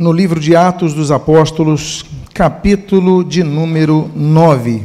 [0.00, 4.82] no livro de Atos dos Apóstolos, capítulo de número 9.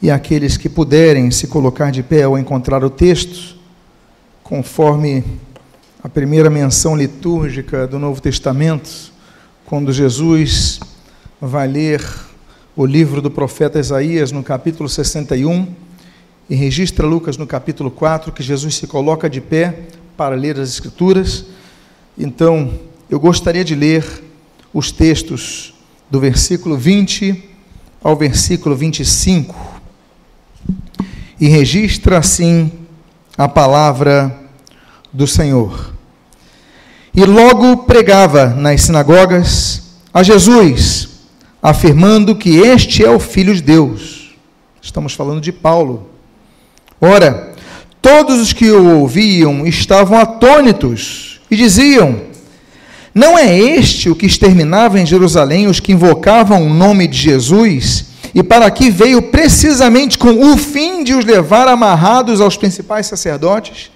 [0.00, 3.56] E aqueles que puderem se colocar de pé ao encontrar o texto,
[4.44, 5.24] conforme
[6.00, 9.12] a primeira menção litúrgica do Novo Testamento,
[9.64, 10.78] quando Jesus
[11.40, 12.00] vai ler
[12.76, 15.66] o livro do profeta Isaías no capítulo 61
[16.48, 20.68] e registra Lucas no capítulo 4 que Jesus se coloca de pé para ler as
[20.68, 21.46] Escrituras.
[22.16, 22.70] Então,
[23.08, 24.04] eu gostaria de ler
[24.74, 25.74] os textos
[26.10, 27.50] do versículo 20
[28.02, 29.54] ao versículo 25.
[31.40, 32.72] E registra assim
[33.38, 34.36] a palavra
[35.12, 35.94] do Senhor.
[37.14, 39.82] E logo pregava nas sinagogas
[40.12, 41.08] a Jesus,
[41.62, 44.36] afirmando que este é o Filho de Deus.
[44.82, 46.10] Estamos falando de Paulo.
[47.00, 47.54] Ora,
[48.02, 52.20] todos os que o ouviam estavam atônitos e diziam:
[53.16, 58.04] não é este o que exterminava em Jerusalém os que invocavam o nome de Jesus?
[58.34, 63.90] E para aqui veio precisamente com o fim de os levar amarrados aos principais sacerdotes?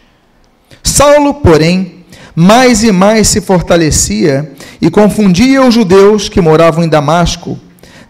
[0.83, 1.97] Saulo, porém,
[2.35, 7.59] mais e mais se fortalecia e confundia os judeus que moravam em Damasco,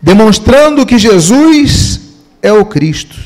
[0.00, 2.02] demonstrando que Jesus
[2.40, 3.16] é o Cristo.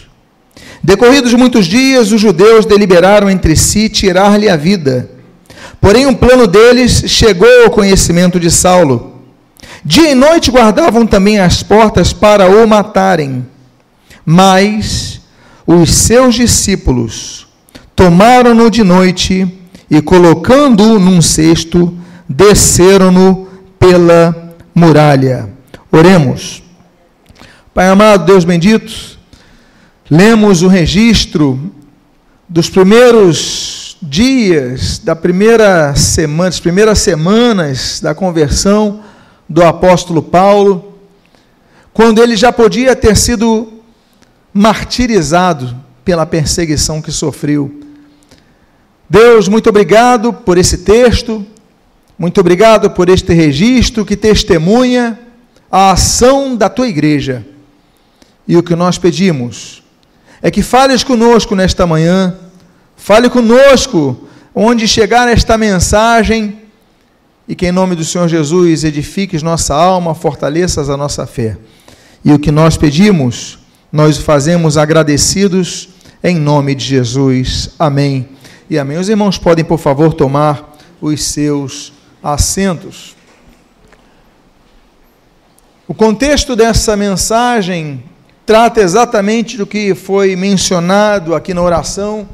[0.83, 5.11] Decorridos muitos dias, os judeus deliberaram entre si tirar-lhe a vida.
[5.85, 9.21] Porém, um plano deles chegou ao conhecimento de Saulo.
[9.85, 13.47] Dia e noite guardavam também as portas para o matarem.
[14.25, 15.21] Mas
[15.67, 17.47] os seus discípulos
[17.95, 19.47] tomaram-no de noite
[19.91, 21.95] e, colocando-o num cesto,
[22.27, 23.47] desceram-no
[23.79, 25.51] pela muralha.
[25.93, 26.63] Oremos.
[27.75, 29.19] Pai amado, Deus bendito,
[30.11, 31.61] lemos o registro
[32.49, 33.74] dos primeiros
[34.07, 39.01] dias da primeira semana, das primeiras semanas da conversão
[39.49, 40.99] do apóstolo Paulo,
[41.93, 43.73] quando ele já podia ter sido
[44.53, 47.81] martirizado pela perseguição que sofreu.
[49.09, 51.45] Deus, muito obrigado por esse texto,
[52.19, 55.19] muito obrigado por este registro que testemunha
[55.71, 57.45] a ação da tua igreja.
[58.47, 59.83] E o que nós pedimos
[60.43, 62.37] é que fales conosco nesta manhã
[63.05, 64.17] Fale conosco
[64.55, 66.63] onde chegar esta mensagem
[67.47, 71.59] e que em nome do Senhor Jesus edifiques nossa alma, fortaleças a nossa fé.
[72.25, 73.59] E o que nós pedimos,
[73.93, 75.91] nós fazemos agradecidos
[76.23, 77.73] em nome de Jesus.
[77.79, 78.27] Amém.
[78.71, 78.97] E amém.
[78.97, 83.15] Os irmãos podem, por favor, tomar os seus assentos.
[85.87, 88.03] O contexto dessa mensagem
[88.47, 92.27] trata exatamente do que foi mencionado aqui na oração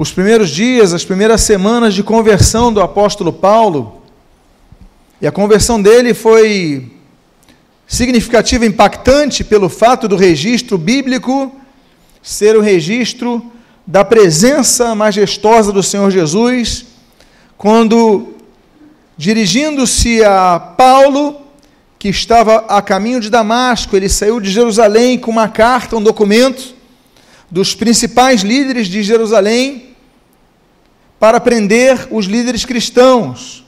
[0.00, 4.00] os primeiros dias, as primeiras semanas de conversão do apóstolo Paulo,
[5.20, 6.90] e a conversão dele foi
[7.86, 11.54] significativa, impactante pelo fato do registro bíblico
[12.22, 13.44] ser o registro
[13.86, 16.86] da presença majestosa do Senhor Jesus,
[17.58, 18.36] quando
[19.18, 21.42] dirigindo-se a Paulo,
[21.98, 26.74] que estava a caminho de Damasco, ele saiu de Jerusalém com uma carta, um documento
[27.50, 29.89] dos principais líderes de Jerusalém,
[31.20, 33.62] para prender os líderes cristãos.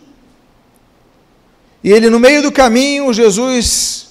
[1.85, 4.09] E ele, no meio do caminho, Jesus,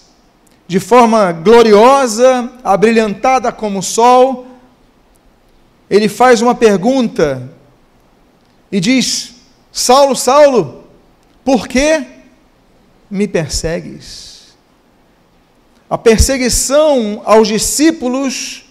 [0.68, 4.46] de forma gloriosa, abrilhantada como o sol,
[5.90, 7.52] ele faz uma pergunta
[8.72, 9.34] e diz:
[9.72, 10.84] Saulo, Saulo,
[11.44, 12.06] por que
[13.10, 14.56] me persegues?
[15.90, 18.66] A perseguição aos discípulos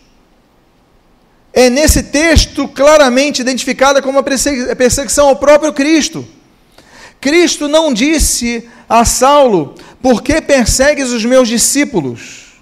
[1.52, 6.26] é nesse texto claramente identificada como uma perseguição ao próprio Cristo.
[7.20, 12.54] Cristo não disse a Saulo: Por que persegues os meus discípulos?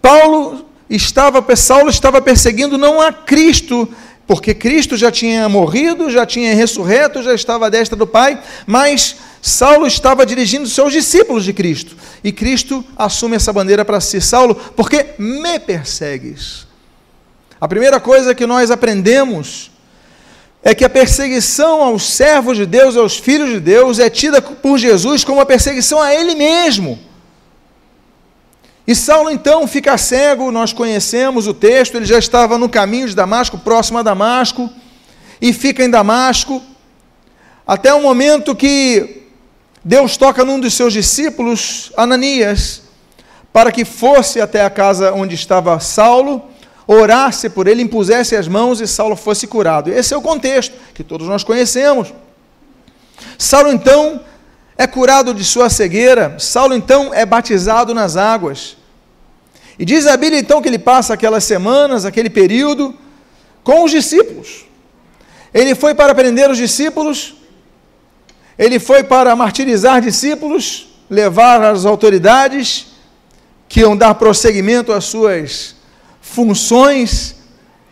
[0.00, 3.88] Paulo estava, Saulo estava perseguindo não a Cristo,
[4.26, 9.16] porque Cristo já tinha morrido, já tinha ressurreto, já estava à destra do Pai, mas
[9.42, 11.96] Saulo estava dirigindo seus discípulos de Cristo.
[12.22, 16.67] E Cristo assume essa bandeira para si: Saulo, por que me persegues?
[17.60, 19.70] A primeira coisa que nós aprendemos
[20.62, 24.78] é que a perseguição aos servos de Deus, aos filhos de Deus, é tida por
[24.78, 26.98] Jesus como uma perseguição a ele mesmo.
[28.86, 33.14] E Saulo então fica cego, nós conhecemos o texto, ele já estava no caminho de
[33.14, 34.70] Damasco, próximo a Damasco,
[35.42, 36.62] e fica em Damasco,
[37.66, 39.24] até o momento que
[39.84, 42.82] Deus toca num dos seus discípulos, Ananias,
[43.52, 46.48] para que fosse até a casa onde estava Saulo
[46.90, 49.92] orasse por ele, impusesse as mãos e Saulo fosse curado.
[49.92, 52.14] Esse é o contexto que todos nós conhecemos.
[53.36, 54.24] Saulo então
[54.76, 56.36] é curado de sua cegueira.
[56.38, 58.78] Saulo então é batizado nas águas.
[59.78, 62.94] E diz a Bíblia então que ele passa aquelas semanas, aquele período,
[63.62, 64.64] com os discípulos.
[65.52, 67.34] Ele foi para prender os discípulos,
[68.58, 72.86] ele foi para martirizar discípulos, levar as autoridades
[73.68, 75.77] que iam dar prosseguimento às suas
[76.28, 77.36] funções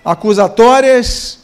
[0.04, 1.38] acusatórias.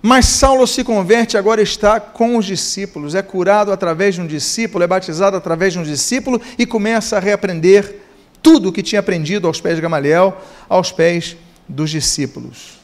[0.00, 4.84] Mas Saulo se converte, agora está com os discípulos, é curado através de um discípulo,
[4.84, 8.02] é batizado através de um discípulo e começa a reaprender
[8.40, 11.36] tudo o que tinha aprendido aos pés de Gamaliel, aos pés
[11.68, 12.78] dos discípulos.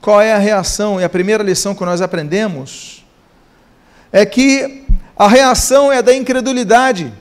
[0.00, 1.00] Qual é a reação?
[1.00, 3.04] E a primeira lição que nós aprendemos
[4.10, 4.84] é que
[5.16, 7.12] a reação é da incredulidade.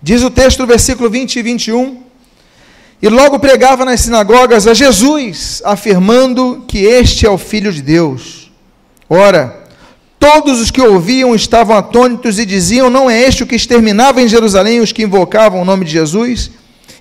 [0.00, 2.03] Diz o texto, versículo 20 e 21.
[3.04, 8.50] E logo pregava nas sinagogas a Jesus, afirmando que este é o Filho de Deus.
[9.10, 9.66] Ora,
[10.18, 14.26] todos os que ouviam estavam atônitos e diziam: Não é este o que exterminava em
[14.26, 16.50] Jerusalém os que invocavam o nome de Jesus?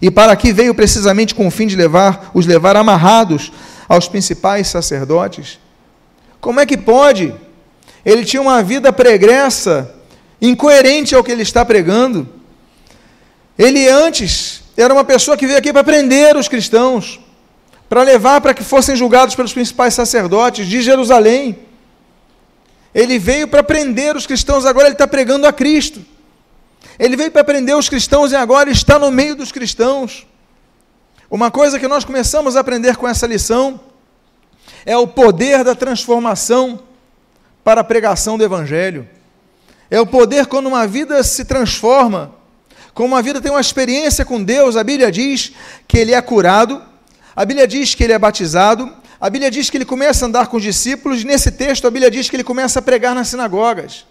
[0.02, 3.50] E para aqui veio precisamente com o fim de levar, os levar amarrados
[3.88, 5.58] aos principais sacerdotes.
[6.42, 7.34] Como é que pode?
[8.04, 9.96] Ele tinha uma vida pregressa,
[10.42, 12.28] incoerente ao que ele está pregando.
[13.58, 17.20] Ele antes era uma pessoa que veio aqui para prender os cristãos,
[17.88, 21.60] para levar para que fossem julgados pelos principais sacerdotes de Jerusalém.
[22.94, 26.04] Ele veio para prender os cristãos, agora ele está pregando a Cristo.
[26.98, 30.28] Ele veio para prender os cristãos e agora está no meio dos cristãos.
[31.30, 33.80] Uma coisa que nós começamos a aprender com essa lição
[34.86, 36.84] é o poder da transformação
[37.64, 39.08] para a pregação do Evangelho.
[39.90, 42.34] É o poder quando uma vida se transforma,
[42.94, 44.76] quando uma vida tem uma experiência com Deus.
[44.76, 45.52] A Bíblia diz
[45.88, 46.82] que ele é curado,
[47.36, 50.48] a Bíblia diz que ele é batizado, a Bíblia diz que ele começa a andar
[50.48, 53.30] com os discípulos, e nesse texto a Bíblia diz que ele começa a pregar nas
[53.30, 54.06] sinagogas.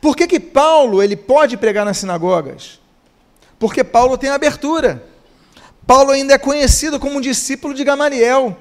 [0.00, 2.80] Por que, que Paulo ele pode pregar nas sinagogas?
[3.58, 5.02] Porque Paulo tem abertura.
[5.86, 8.56] Paulo ainda é conhecido como um discípulo de Gamaliel,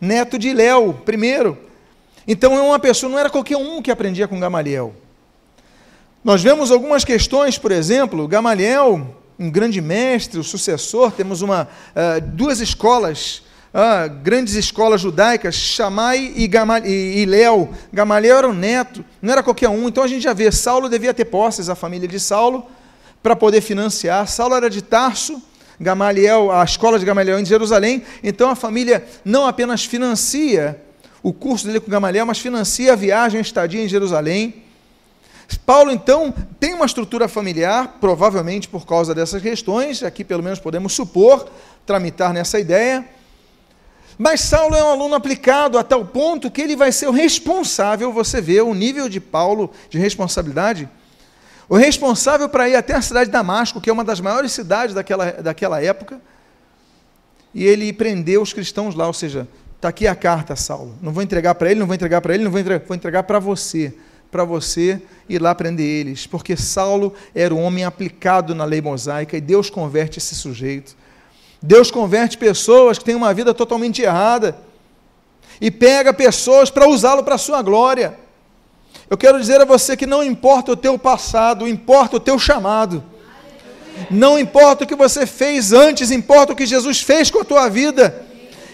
[0.00, 1.58] neto de Léo, primeiro.
[2.26, 4.94] Então é uma pessoa, não era qualquer um que aprendia com Gamaliel.
[6.22, 12.20] Nós vemos algumas questões, por exemplo, Gamaliel, um grande mestre, o sucessor, temos uma, uh,
[12.20, 16.50] duas escolas, uh, grandes escolas judaicas, Shammai e,
[16.84, 17.70] e, e Léo.
[17.90, 19.88] Gamaliel era o neto, não era qualquer um.
[19.88, 22.66] Então a gente já vê, Saulo devia ter posses, a família de Saulo,
[23.22, 24.28] para poder financiar.
[24.28, 25.42] Saulo era de Tarso,
[25.80, 30.82] Gamaliel, a escola de Gamaliel em Jerusalém, então a família não apenas financia
[31.22, 34.68] o curso dele com Gamaliel, mas financia a viagem, a estadia em Jerusalém.
[35.58, 40.92] Paulo, então, tem uma estrutura familiar, provavelmente por causa dessas questões, aqui pelo menos podemos
[40.92, 41.48] supor,
[41.84, 43.04] tramitar nessa ideia.
[44.18, 48.12] Mas Saulo é um aluno aplicado a tal ponto que ele vai ser o responsável,
[48.12, 50.88] você vê o nível de Paulo de responsabilidade,
[51.68, 54.94] o responsável para ir até a cidade de Damasco, que é uma das maiores cidades
[54.94, 56.20] daquela, daquela época,
[57.54, 60.94] e ele prendeu os cristãos lá, ou seja, está aqui a carta, Saulo.
[61.00, 63.22] Não vou entregar para ele, não vou entregar para ele, não vou entregar, vou entregar
[63.22, 63.94] para você,
[64.30, 69.36] para você ir lá prender eles, porque Saulo era um homem aplicado na lei mosaica
[69.36, 70.96] e Deus converte esse sujeito.
[71.62, 74.56] Deus converte pessoas que têm uma vida totalmente errada
[75.60, 78.18] e pega pessoas para usá-lo para a sua glória.
[79.08, 83.04] Eu quero dizer a você que não importa o teu passado, importa o teu chamado.
[84.10, 87.68] Não importa o que você fez antes, importa o que Jesus fez com a tua
[87.68, 88.24] vida.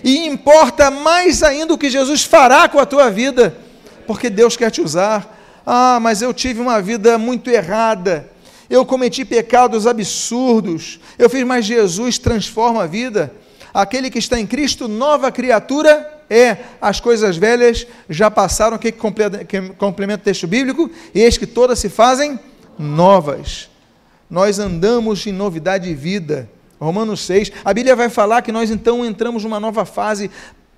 [0.04, 3.56] E importa mais ainda o que Jesus fará com a tua vida,
[4.06, 5.35] porque Deus quer te usar.
[5.66, 8.30] Ah, mas eu tive uma vida muito errada.
[8.70, 11.00] Eu cometi pecados absurdos.
[11.18, 13.32] Eu fiz, mas Jesus transforma a vida.
[13.74, 18.92] Aquele que está em Cristo, nova criatura é as coisas velhas já passaram, o que
[19.76, 20.90] complementa o texto bíblico?
[21.14, 22.38] Eis que todas se fazem
[22.78, 23.68] novas.
[24.30, 26.48] Nós andamos em novidade de vida.
[26.80, 27.52] Romanos 6.
[27.64, 30.30] A Bíblia vai falar que nós então entramos numa nova fase.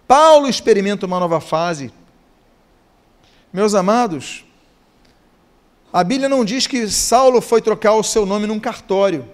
[0.07, 1.93] Paulo experimenta uma nova fase.
[3.53, 4.45] Meus amados,
[5.99, 9.25] a Bíblia não diz que Saulo foi trocar o seu nome num cartório.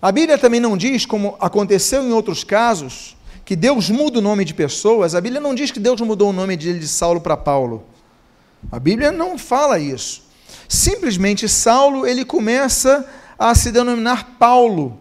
[0.00, 4.44] A Bíblia também não diz, como aconteceu em outros casos, que Deus muda o nome
[4.44, 7.84] de pessoas, a Bíblia não diz que Deus mudou o nome de Saulo para Paulo.
[8.68, 10.24] A Bíblia não fala isso.
[10.68, 14.98] Simplesmente Saulo, ele começa a se denominar Paulo,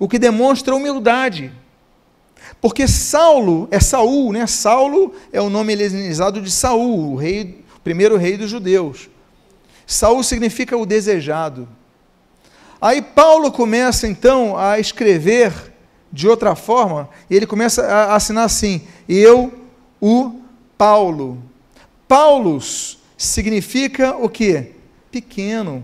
[0.00, 1.52] o que demonstra humildade.
[2.60, 4.48] Porque Saulo é Saul, né?
[4.48, 9.08] Saulo é o nome helenizado de Saul, o rei, o primeiro rei dos judeus.
[9.88, 11.68] Saul significa o desejado.
[12.80, 15.52] Aí Paulo começa então a escrever
[16.12, 19.52] de outra forma, e ele começa a assinar assim: Eu,
[20.00, 20.40] o
[20.76, 21.42] Paulo.
[22.06, 24.78] Paulos significa o que?
[25.10, 25.82] pequeno.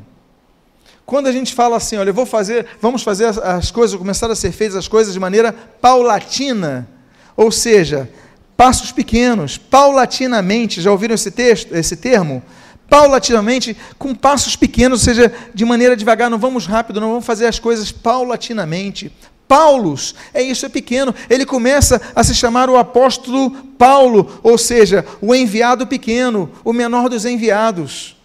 [1.06, 4.36] Quando a gente fala assim, olha, eu vou fazer, vamos fazer as coisas, começar a
[4.36, 6.88] ser feitas as coisas de maneira paulatina,
[7.36, 8.10] ou seja,
[8.56, 12.42] passos pequenos, paulatinamente, já ouviram esse texto, esse termo?
[12.88, 17.46] Paulatinamente, com passos pequenos, ou seja, de maneira devagar, não vamos rápido, não vamos fazer
[17.46, 19.10] as coisas paulatinamente.
[19.46, 21.14] Paulos, é isso, é pequeno.
[21.28, 27.08] Ele começa a se chamar o apóstolo Paulo, ou seja, o enviado pequeno, o menor
[27.08, 28.16] dos enviados.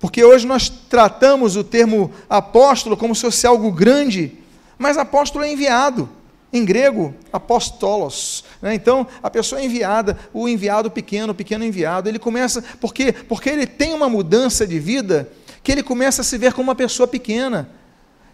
[0.00, 4.32] Porque hoje nós tratamos o termo apóstolo como se fosse algo grande,
[4.76, 6.08] mas apóstolo é enviado.
[6.52, 8.44] Em grego, apóstolos.
[8.62, 8.74] Né?
[8.74, 13.12] Então, a pessoa é enviada, o enviado pequeno, o pequeno enviado, ele começa, por quê?
[13.12, 15.30] Porque ele tem uma mudança de vida
[15.62, 17.68] que ele começa a se ver como uma pessoa pequena.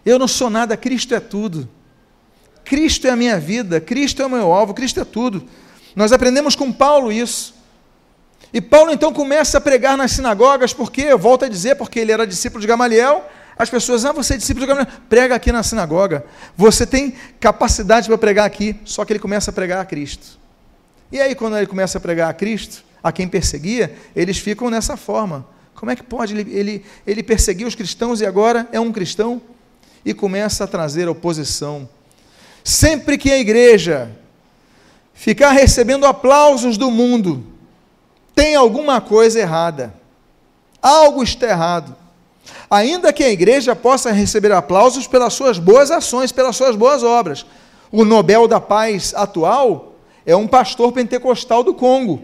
[0.05, 1.67] Eu não sou nada, Cristo é tudo.
[2.63, 5.43] Cristo é a minha vida, Cristo é o meu alvo, Cristo é tudo.
[5.95, 7.53] Nós aprendemos com Paulo isso.
[8.53, 12.11] E Paulo então começa a pregar nas sinagogas, porque, eu volto a dizer, porque ele
[12.11, 15.63] era discípulo de Gamaliel, as pessoas, ah, você é discípulo de Gamaliel, prega aqui na
[15.63, 16.25] sinagoga.
[16.57, 20.37] Você tem capacidade para pregar aqui, só que ele começa a pregar a Cristo.
[21.09, 24.97] E aí, quando ele começa a pregar a Cristo, a quem perseguia, eles ficam nessa
[24.97, 25.47] forma.
[25.73, 29.41] Como é que pode ele, ele, ele perseguir os cristãos e agora é um cristão?
[30.03, 31.87] E começa a trazer oposição.
[32.63, 34.11] Sempre que a igreja
[35.13, 37.45] ficar recebendo aplausos do mundo,
[38.33, 39.93] tem alguma coisa errada.
[40.81, 41.95] Algo está errado
[42.69, 47.45] ainda que a igreja possa receber aplausos pelas suas boas ações, pelas suas boas obras.
[47.91, 49.95] O Nobel da Paz atual
[50.25, 52.23] é um pastor pentecostal do Congo.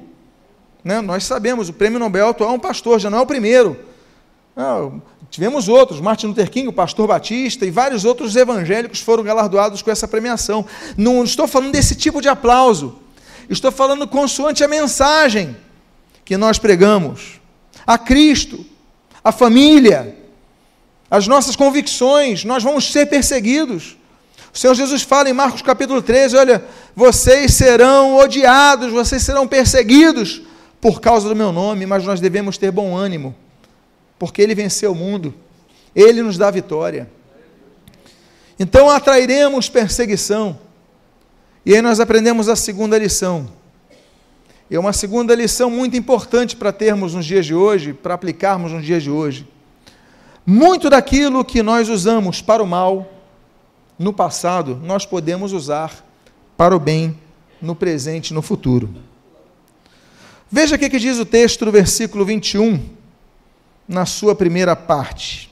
[0.83, 0.99] Né?
[1.01, 3.77] Nós sabemos, o prêmio Nobel atual é um pastor, já não é o primeiro.
[4.55, 9.81] Não, tivemos outros, Martin Luther King, o pastor Batista e vários outros evangélicos foram galardoados
[9.81, 10.65] com essa premiação.
[10.97, 12.99] Não estou falando desse tipo de aplauso,
[13.49, 15.55] estou falando consoante a mensagem
[16.25, 17.39] que nós pregamos.
[17.85, 18.65] A Cristo,
[19.23, 20.17] a família,
[21.11, 23.97] as nossas convicções, nós vamos ser perseguidos.
[24.53, 26.63] O Senhor Jesus fala em Marcos capítulo 13: olha,
[26.95, 30.41] vocês serão odiados, vocês serão perseguidos
[30.79, 33.35] por causa do meu nome, mas nós devemos ter bom ânimo,
[34.17, 35.33] porque Ele venceu o mundo,
[35.93, 37.09] Ele nos dá vitória.
[38.57, 40.57] Então atrairemos perseguição.
[41.65, 43.49] E aí nós aprendemos a segunda lição.
[44.69, 48.71] E é uma segunda lição muito importante para termos nos dias de hoje, para aplicarmos
[48.71, 49.45] nos dias de hoje.
[50.45, 53.11] Muito daquilo que nós usamos para o mal
[53.97, 56.03] no passado, nós podemos usar
[56.57, 57.17] para o bem
[57.61, 58.89] no presente e no futuro.
[60.49, 62.83] Veja o que diz o texto do versículo 21,
[63.87, 65.51] na sua primeira parte.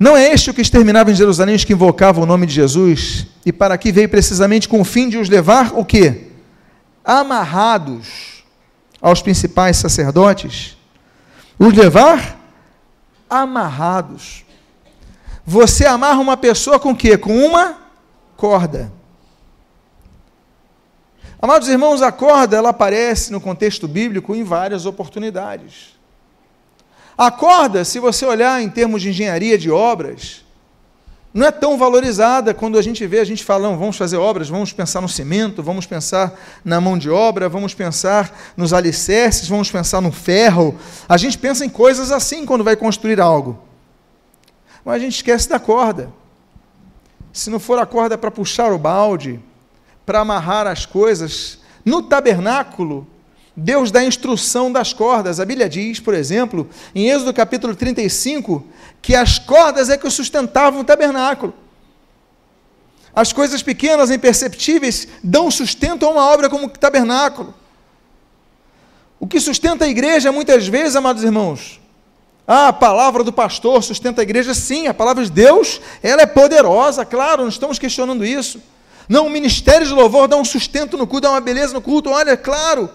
[0.00, 3.26] Não é este o que exterminava em Jerusalém os que invocavam o nome de Jesus,
[3.46, 6.28] e para aqui veio precisamente com o fim de os levar o quê?
[7.04, 8.42] Amarrados
[9.00, 10.76] aos principais sacerdotes,
[11.58, 12.41] os levar
[13.32, 14.44] amarrados.
[15.44, 17.16] Você amarra uma pessoa com quê?
[17.16, 17.78] Com uma
[18.36, 18.92] corda.
[21.40, 25.96] Amados irmãos, a corda ela aparece no contexto bíblico em várias oportunidades.
[27.18, 30.44] A corda, se você olhar em termos de engenharia de obras,
[31.34, 34.72] não é tão valorizada quando a gente vê, a gente fala, vamos fazer obras, vamos
[34.72, 40.02] pensar no cimento, vamos pensar na mão de obra, vamos pensar nos alicerces, vamos pensar
[40.02, 40.78] no ferro.
[41.08, 43.58] A gente pensa em coisas assim quando vai construir algo.
[44.84, 46.12] Mas a gente esquece da corda.
[47.32, 49.40] Se não for a corda para puxar o balde,
[50.04, 53.06] para amarrar as coisas, no tabernáculo,
[53.54, 55.38] Deus dá instrução das cordas.
[55.38, 58.64] A Bíblia diz, por exemplo, em Êxodo capítulo 35,
[59.00, 61.52] que as cordas é que sustentavam o tabernáculo.
[63.14, 67.54] As coisas pequenas, imperceptíveis, dão sustento a uma obra como o tabernáculo.
[69.20, 71.78] O que sustenta a igreja, muitas vezes, amados irmãos,
[72.48, 76.26] ah, a palavra do pastor sustenta a igreja, sim, a palavra de Deus, ela é
[76.26, 78.60] poderosa, claro, não estamos questionando isso.
[79.08, 82.08] Não, o ministério de louvor dá um sustento no culto, dá uma beleza no culto,
[82.08, 82.88] olha, claro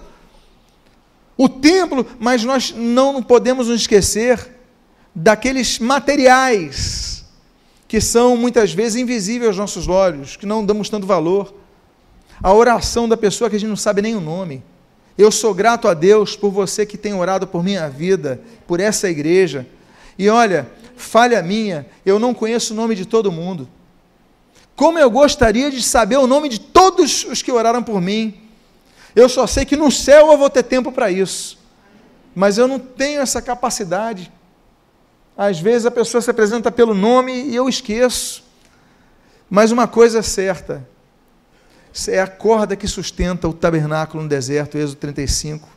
[1.38, 4.56] o templo, mas nós não podemos nos esquecer
[5.14, 7.26] daqueles materiais
[7.88, 11.54] que são muitas vezes invisíveis aos nossos olhos, que não damos tanto valor.
[12.42, 14.62] A oração da pessoa que a gente não sabe nem o nome.
[15.18, 19.10] Eu sou grato a Deus por você que tem orado por minha vida, por essa
[19.10, 19.66] igreja.
[20.20, 23.68] E olha, falha minha, eu não conheço o nome de todo mundo.
[24.76, 28.36] Como eu gostaria de saber o nome de todos os que oraram por mim,
[29.18, 31.58] eu só sei que no céu eu vou ter tempo para isso.
[32.36, 34.32] Mas eu não tenho essa capacidade.
[35.36, 38.44] Às vezes a pessoa se apresenta pelo nome e eu esqueço.
[39.50, 40.88] Mas uma coisa é certa:
[42.08, 45.68] é a corda que sustenta o tabernáculo no deserto, Êxodo 35.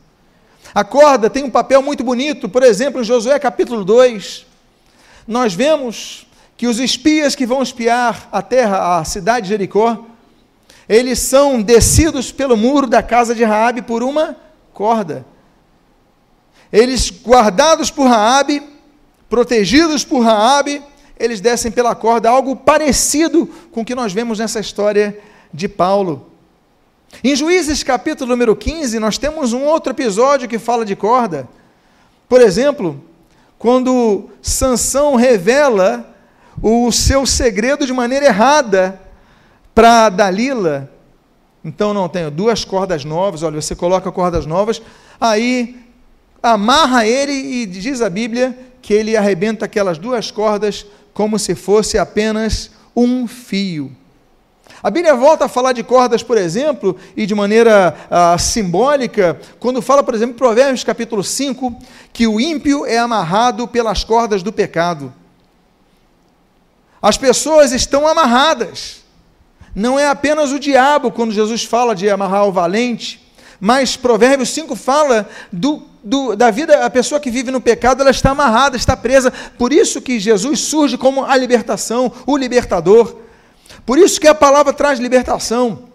[0.74, 4.46] A corda tem um papel muito bonito, por exemplo, em Josué capítulo 2,
[5.26, 6.26] nós vemos
[6.58, 10.09] que os espias que vão espiar a terra, a cidade de Jericó,
[10.90, 14.36] eles são descidos pelo muro da casa de Raabe por uma
[14.72, 15.24] corda.
[16.72, 18.60] Eles guardados por Raabe,
[19.28, 20.82] protegidos por Raabe,
[21.16, 25.16] eles descem pela corda, algo parecido com o que nós vemos nessa história
[25.54, 26.26] de Paulo.
[27.22, 31.48] Em Juízes capítulo número 15, nós temos um outro episódio que fala de corda.
[32.28, 33.00] Por exemplo,
[33.60, 36.12] quando Sansão revela
[36.60, 39.00] o seu segredo de maneira errada
[39.74, 40.90] para Dalila.
[41.64, 44.80] Então não tenho duas cordas novas, olha, você coloca cordas novas,
[45.20, 45.78] aí
[46.42, 51.98] amarra ele e diz a Bíblia que ele arrebenta aquelas duas cordas como se fosse
[51.98, 53.94] apenas um fio.
[54.82, 59.82] A Bíblia volta a falar de cordas, por exemplo, e de maneira ah, simbólica, quando
[59.82, 61.76] fala, por exemplo, em Provérbios capítulo 5,
[62.12, 65.12] que o ímpio é amarrado pelas cordas do pecado.
[67.02, 68.99] As pessoas estão amarradas.
[69.74, 73.20] Não é apenas o diabo, quando Jesus fala de amarrar o valente,
[73.60, 78.10] mas Provérbios 5 fala do, do, da vida, a pessoa que vive no pecado, ela
[78.10, 79.32] está amarrada, está presa.
[79.58, 83.16] Por isso que Jesus surge como a libertação, o libertador.
[83.84, 85.90] Por isso que a palavra traz libertação.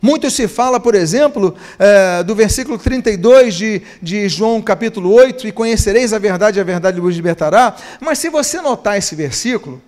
[0.00, 5.52] Muito se fala, por exemplo, é, do versículo 32 de, de João capítulo 8, e
[5.52, 7.74] conhecereis a verdade, a verdade vos libertará.
[8.00, 9.82] Mas se você notar esse versículo,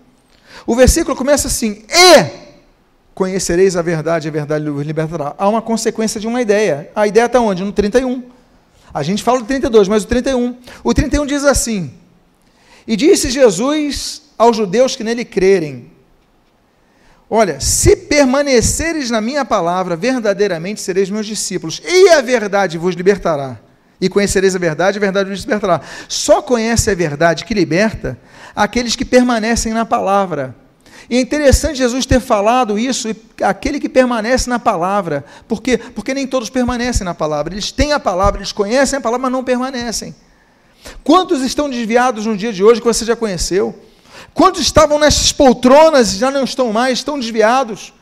[0.66, 2.49] o versículo começa assim: E
[3.20, 5.34] conhecereis a verdade, a verdade vos libertará.
[5.36, 6.90] Há uma consequência de uma ideia.
[6.96, 7.62] A ideia está onde?
[7.62, 8.22] No 31.
[8.94, 10.56] A gente fala do 32, mas o 31.
[10.82, 11.92] O 31 diz assim:
[12.86, 15.92] E disse Jesus aos judeus que nele crerem:
[17.28, 23.58] Olha, se permaneceres na minha palavra, verdadeiramente sereis meus discípulos, e a verdade vos libertará.
[24.00, 25.82] E conhecereis a verdade, a verdade vos libertará.
[26.08, 28.16] Só conhece a verdade que liberta
[28.56, 30.54] aqueles que permanecem na palavra.
[31.10, 33.08] E é interessante Jesus ter falado isso,
[33.42, 35.24] aquele que permanece na palavra.
[35.48, 35.76] Por quê?
[35.76, 37.52] Porque nem todos permanecem na palavra.
[37.52, 40.14] Eles têm a palavra, eles conhecem a palavra, mas não permanecem.
[41.02, 43.76] Quantos estão desviados no dia de hoje que você já conheceu?
[44.32, 47.92] Quantos estavam nessas poltronas e já não estão mais, estão desviados?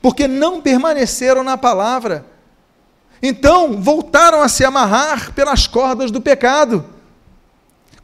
[0.00, 2.24] Porque não permaneceram na palavra.
[3.20, 6.84] Então, voltaram a se amarrar pelas cordas do pecado.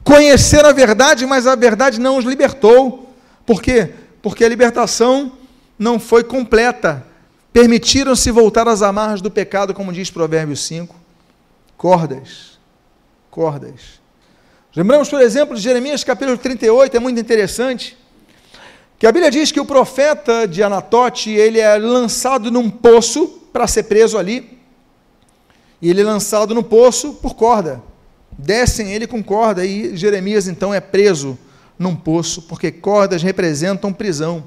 [0.02, 3.08] Conheceram a verdade, mas a verdade não os libertou.
[3.46, 4.01] Por quê?
[4.22, 5.32] Porque a libertação
[5.78, 7.04] não foi completa.
[7.52, 10.94] Permitiram-se voltar às amarras do pecado, como diz Provérbios 5.
[11.76, 12.58] Cordas.
[13.30, 14.00] Cordas.
[14.74, 17.94] Lembramos, por exemplo, de Jeremias capítulo 38, é muito interessante,
[18.98, 23.66] que a Bíblia diz que o profeta de Anatote, ele é lançado num poço para
[23.66, 24.58] ser preso ali,
[25.82, 27.82] e ele é lançado no poço por corda.
[28.30, 31.36] Descem ele com corda, e Jeremias então é preso
[31.82, 34.44] num poço, porque cordas representam prisão.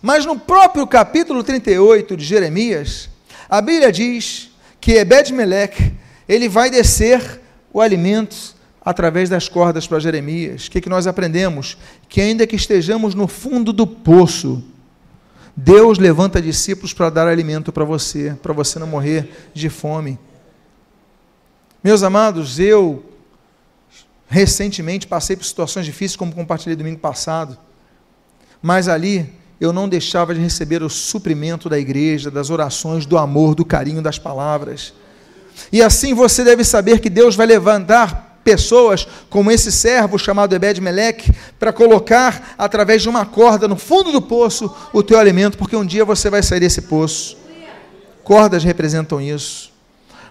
[0.00, 3.08] Mas no próprio capítulo 38 de Jeremias,
[3.48, 5.94] a Bíblia diz que Ebed-Meleque,
[6.28, 7.40] ele vai descer
[7.72, 8.54] o alimento
[8.84, 10.66] através das cordas para Jeremias.
[10.66, 11.78] O que, que nós aprendemos?
[12.08, 14.62] Que ainda que estejamos no fundo do poço,
[15.56, 20.18] Deus levanta discípulos para dar alimento para você, para você não morrer de fome.
[21.82, 23.04] Meus amados, eu
[24.34, 27.56] recentemente passei por situações difíceis, como compartilhei domingo passado,
[28.60, 33.54] mas ali eu não deixava de receber o suprimento da igreja, das orações, do amor,
[33.54, 34.92] do carinho, das palavras.
[35.70, 41.32] E assim você deve saber que Deus vai levantar pessoas como esse servo chamado Ebed-Meleque
[41.56, 45.86] para colocar através de uma corda no fundo do poço o teu alimento, porque um
[45.86, 47.36] dia você vai sair desse poço.
[48.24, 49.72] Cordas representam isso.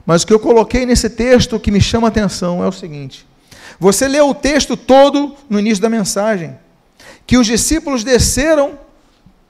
[0.05, 3.25] Mas o que eu coloquei nesse texto que me chama a atenção é o seguinte:
[3.79, 6.57] você leu o texto todo no início da mensagem,
[7.25, 8.79] que os discípulos desceram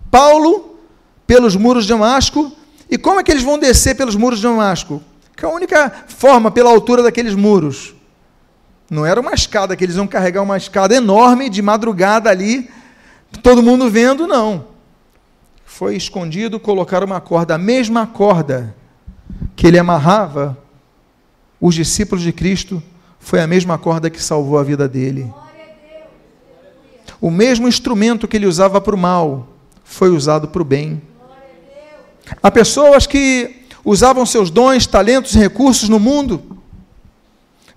[0.09, 0.77] Paulo
[1.25, 2.51] pelos muros de Damasco,
[2.89, 5.01] e como é que eles vão descer pelos muros de Damasco?
[5.36, 7.93] Que é a única forma pela altura daqueles muros
[8.93, 12.69] não era uma escada que eles iam carregar uma escada enorme de madrugada ali,
[13.41, 14.67] todo mundo vendo, não.
[15.65, 18.75] Foi escondido, colocaram uma corda, a mesma corda
[19.55, 20.55] que ele amarrava
[21.59, 22.83] os discípulos de Cristo,
[23.23, 25.33] foi a mesma corda que salvou a vida dele.
[27.21, 29.47] O mesmo instrumento que ele usava para o mal
[29.83, 31.01] foi usado para o bem.
[32.41, 36.59] Há pessoas que usavam seus dons, talentos, recursos no mundo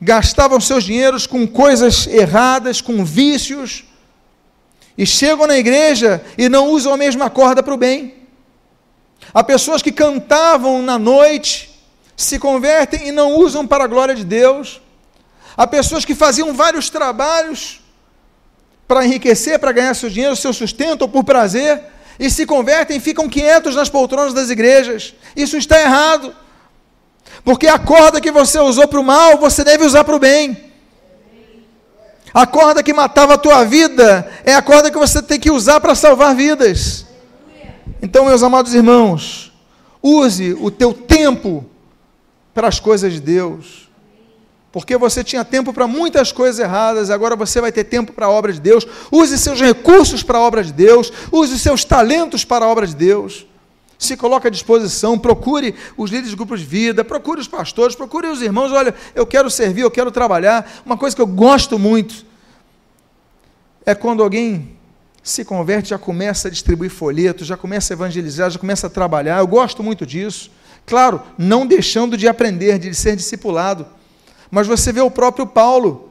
[0.01, 3.85] gastavam seus dinheiros com coisas erradas, com vícios,
[4.99, 8.15] e chegam na igreja e não usam a mesma corda para o bem.
[9.33, 11.71] Há pessoas que cantavam na noite,
[12.17, 14.81] se convertem e não usam para a glória de Deus.
[15.57, 17.81] Há pessoas que faziam vários trabalhos
[18.87, 21.83] para enriquecer, para ganhar seu dinheiro, seu sustento ou por prazer,
[22.19, 25.15] e se convertem e ficam quietos nas poltronas das igrejas.
[25.35, 26.35] Isso está errado.
[27.45, 30.65] Porque a corda que você usou para o mal, você deve usar para o bem.
[32.33, 35.81] A corda que matava a tua vida é a corda que você tem que usar
[35.81, 37.07] para salvar vidas.
[38.03, 39.53] Então, meus amados irmãos,
[40.03, 41.65] use o teu tempo
[42.53, 43.86] para as coisas de Deus.
[44.77, 48.31] Porque você tinha tempo para muitas coisas erradas, agora você vai ter tempo para a
[48.31, 48.87] obra de Deus.
[49.11, 52.95] Use seus recursos para a obra de Deus, use seus talentos para a obra de
[52.95, 53.47] Deus.
[53.99, 58.27] Se coloque à disposição, procure os líderes de grupos de vida, procure os pastores, procure
[58.27, 58.71] os irmãos.
[58.71, 60.71] Olha, eu quero servir, eu quero trabalhar.
[60.85, 62.27] Uma coisa que eu gosto muito
[63.87, 64.77] é quando alguém
[65.23, 69.39] se converte, já começa a distribuir folhetos, já começa a evangelizar, já começa a trabalhar.
[69.39, 70.51] Eu gosto muito disso.
[70.85, 73.96] Claro, não deixando de aprender, de ser discipulado.
[74.51, 76.11] Mas você vê o próprio Paulo.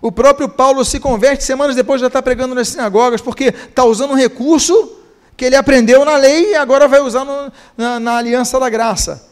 [0.00, 4.12] O próprio Paulo se converte, semanas depois já está pregando nas sinagogas, porque está usando
[4.12, 4.96] um recurso
[5.36, 9.28] que ele aprendeu na lei e agora vai usar no, na, na aliança da graça.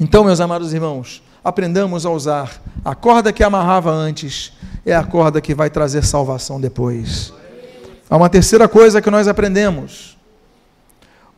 [0.00, 4.52] Então, meus amados irmãos, aprendamos a usar a corda que amarrava antes
[4.84, 7.32] é a corda que vai trazer salvação depois.
[8.08, 10.16] Há uma terceira coisa que nós aprendemos.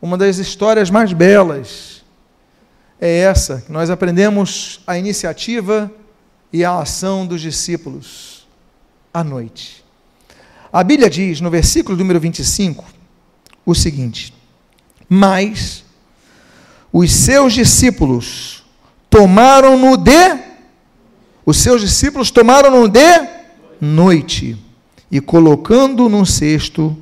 [0.01, 2.01] Uma das histórias mais belas
[2.99, 5.91] é essa, nós aprendemos a iniciativa
[6.51, 8.47] e a ação dos discípulos
[9.13, 9.83] à noite.
[10.71, 12.85] A Bíblia diz, no versículo número 25,
[13.65, 14.33] o seguinte:
[15.07, 15.83] Mas
[16.91, 18.63] os seus discípulos
[19.09, 20.51] tomaram-no de
[21.45, 23.29] os seus discípulos tomaram-no de
[23.79, 24.57] noite
[25.09, 26.95] e, colocando num cesto,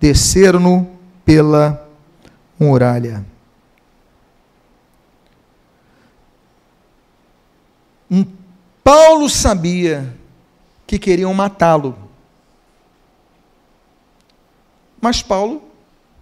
[0.00, 0.88] desceram-no
[1.24, 1.88] pela
[2.58, 3.24] muralha.
[8.84, 10.14] Paulo sabia
[10.86, 11.96] que queriam matá-lo.
[15.00, 15.62] Mas Paulo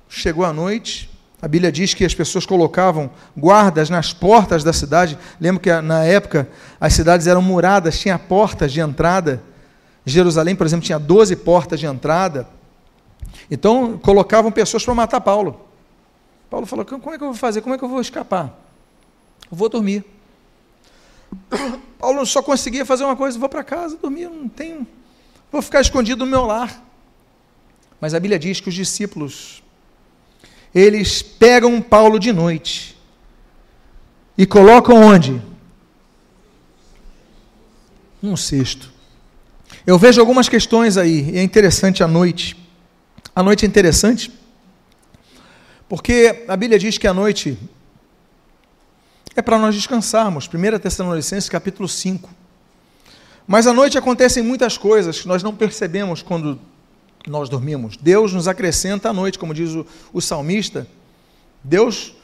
[0.08, 5.18] chegou à noite, a Bíblia diz que as pessoas colocavam guardas nas portas da cidade.
[5.40, 6.48] Lembro que na época
[6.80, 9.42] as cidades eram muradas, tinha portas de entrada.
[10.06, 12.48] Jerusalém, por exemplo, tinha 12 portas de entrada.
[13.50, 15.60] Então, colocavam pessoas para matar Paulo.
[16.48, 17.60] Paulo falou: Como é que eu vou fazer?
[17.60, 18.56] Como é que eu vou escapar?
[19.50, 20.04] Eu vou dormir.
[21.98, 24.86] Paulo só conseguia fazer uma coisa: vou para casa dormir, não tenho.
[25.50, 26.82] Vou ficar escondido no meu lar.
[28.00, 29.62] Mas a Bíblia diz que os discípulos,
[30.74, 32.98] eles pegam Paulo de noite
[34.36, 35.40] e colocam onde?
[38.20, 38.90] Num cesto.
[39.86, 42.56] Eu vejo algumas questões aí, e é interessante a noite.
[43.34, 44.32] A noite é interessante,
[45.88, 47.58] porque a Bíblia diz que a noite
[49.34, 50.48] é para nós descansarmos.
[50.48, 52.30] 1 Tessalonicenses capítulo 5.
[53.46, 56.58] Mas à noite acontecem muitas coisas que nós não percebemos quando
[57.26, 57.96] nós dormimos.
[57.96, 60.86] Deus nos acrescenta à noite, como diz o, o salmista.
[61.62, 62.14] Deus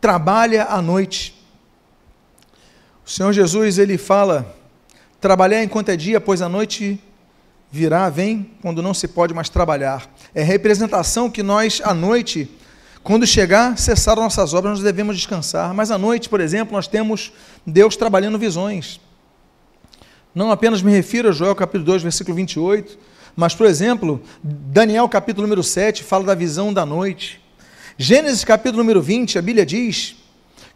[0.00, 1.34] trabalha à noite.
[3.04, 4.56] O Senhor Jesus, ele fala
[5.20, 6.98] Trabalhar enquanto é dia, pois a noite
[7.70, 10.08] virá, vem, quando não se pode mais trabalhar.
[10.34, 12.50] É representação que nós, à noite,
[13.02, 15.72] quando chegar, cessar nossas obras, nós devemos descansar.
[15.74, 17.32] Mas à noite, por exemplo, nós temos
[17.66, 19.00] Deus trabalhando visões.
[20.34, 22.98] Não apenas me refiro a Joel capítulo 2, versículo 28,
[23.34, 27.40] mas, por exemplo, Daniel capítulo número 7 fala da visão da noite.
[27.96, 30.16] Gênesis capítulo número 20, a Bíblia diz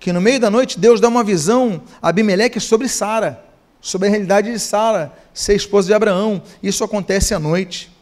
[0.01, 3.45] que no meio da noite Deus dá uma visão a Abimeleque sobre Sara
[3.85, 6.43] sobre a realidade de Sara, ser esposa de Abraão.
[6.63, 7.94] Isso acontece à noite.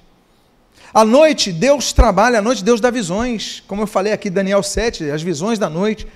[0.95, 3.63] À noite, Deus trabalha, à noite, Deus dá visões.
[3.67, 6.07] Como eu falei aqui, Daniel 7, as visões da noite.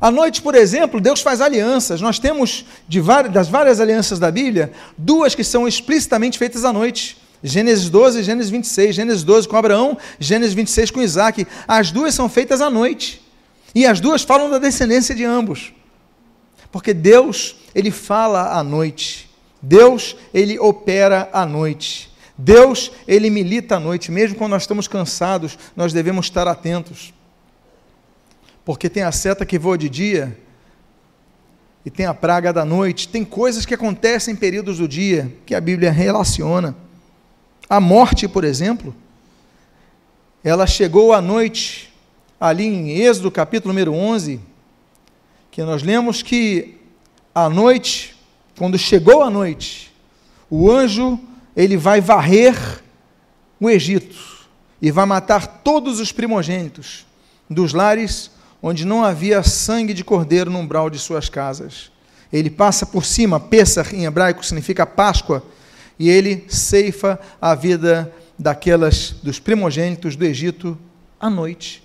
[0.00, 2.00] À noite, por exemplo, Deus faz alianças.
[2.00, 2.64] Nós temos,
[3.00, 7.16] várias, das várias alianças da Bíblia, duas que são explicitamente feitas à noite.
[7.42, 8.94] Gênesis 12 e Gênesis 26.
[8.94, 11.46] Gênesis 12 com Abraão, Gênesis 26 com Isaac.
[11.66, 13.22] As duas são feitas à noite.
[13.74, 15.72] E as duas falam da descendência de ambos.
[16.70, 19.30] Porque Deus ele fala à noite.
[19.62, 22.10] Deus, ele opera à noite.
[22.38, 24.12] Deus, ele milita à noite.
[24.12, 27.12] Mesmo quando nós estamos cansados, nós devemos estar atentos.
[28.64, 30.38] Porque tem a seta que voa de dia
[31.84, 33.08] e tem a praga da noite.
[33.08, 36.76] Tem coisas que acontecem em períodos do dia que a Bíblia relaciona.
[37.68, 38.94] A morte, por exemplo,
[40.44, 41.92] ela chegou à noite,
[42.40, 44.40] ali em Êxodo capítulo número 11,
[45.50, 46.76] que nós lemos que
[47.34, 48.16] à noite,
[48.56, 49.92] quando chegou a noite,
[50.48, 51.18] o anjo
[51.58, 52.56] ele vai varrer
[53.58, 54.46] o Egito
[54.80, 57.04] e vai matar todos os primogênitos
[57.50, 58.30] dos lares
[58.62, 61.90] onde não havia sangue de cordeiro no umbral de suas casas.
[62.32, 65.42] Ele passa por cima, Pessah em hebraico significa Páscoa,
[65.98, 70.78] e ele ceifa a vida daquelas dos primogênitos do Egito
[71.18, 71.82] à noite.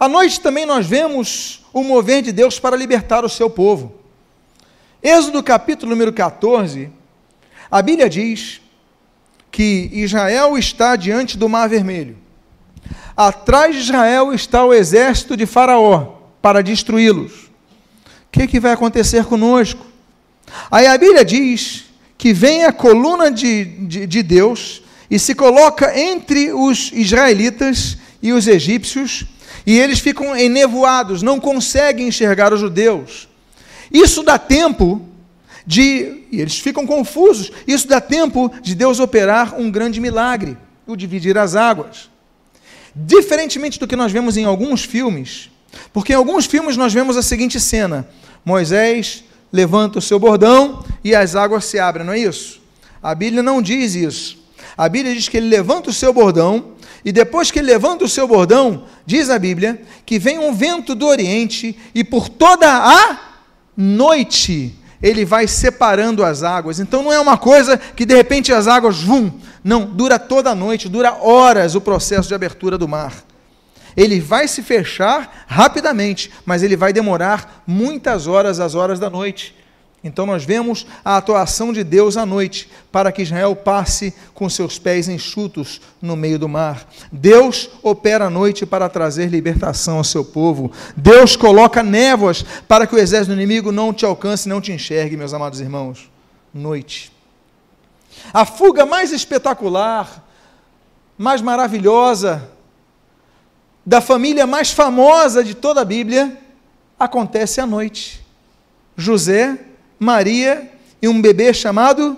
[0.00, 3.94] À noite também nós vemos o mover de Deus para libertar o seu povo.
[5.00, 6.90] Êxodo capítulo número 14,
[7.70, 8.60] a Bíblia diz
[9.50, 12.16] que Israel está diante do Mar Vermelho.
[13.16, 17.32] Atrás de Israel está o exército de Faraó para destruí-los.
[17.32, 19.84] O que, que vai acontecer conosco?
[20.70, 21.84] Aí a Bíblia diz
[22.16, 28.32] que vem a coluna de, de, de Deus e se coloca entre os israelitas e
[28.32, 29.24] os egípcios,
[29.66, 33.28] e eles ficam enevoados, não conseguem enxergar os judeus.
[33.92, 35.09] Isso dá tempo
[35.70, 36.24] de.
[36.32, 37.52] E eles ficam confusos.
[37.66, 42.10] Isso dá tempo de Deus operar um grande milagre o dividir as águas.
[42.92, 45.48] Diferentemente do que nós vemos em alguns filmes,
[45.92, 48.08] porque em alguns filmes nós vemos a seguinte cena:
[48.44, 52.60] Moisés levanta o seu bordão e as águas se abrem, não é isso?
[53.00, 54.40] A Bíblia não diz isso.
[54.76, 56.72] A Bíblia diz que ele levanta o seu bordão
[57.04, 60.96] e depois que ele levanta o seu bordão, diz a Bíblia que vem um vento
[60.96, 63.20] do Oriente e por toda a
[63.76, 66.78] noite ele vai separando as águas.
[66.78, 69.30] Então não é uma coisa que de repente as águas vum.
[69.62, 73.12] Não, dura toda a noite, dura horas o processo de abertura do mar.
[73.96, 79.54] Ele vai se fechar rapidamente, mas ele vai demorar muitas horas, as horas da noite.
[80.02, 84.78] Então nós vemos a atuação de Deus à noite, para que Israel passe com seus
[84.78, 86.88] pés enxutos no meio do mar.
[87.12, 90.72] Deus opera à noite para trazer libertação ao seu povo.
[90.96, 95.34] Deus coloca névoas para que o exército inimigo não te alcance, não te enxergue, meus
[95.34, 96.10] amados irmãos.
[96.52, 97.12] Noite.
[98.32, 100.26] A fuga mais espetacular,
[101.16, 102.48] mais maravilhosa,
[103.84, 106.38] da família mais famosa de toda a Bíblia,
[106.98, 108.24] acontece à noite.
[108.96, 109.58] José
[110.00, 112.16] Maria e um bebê chamado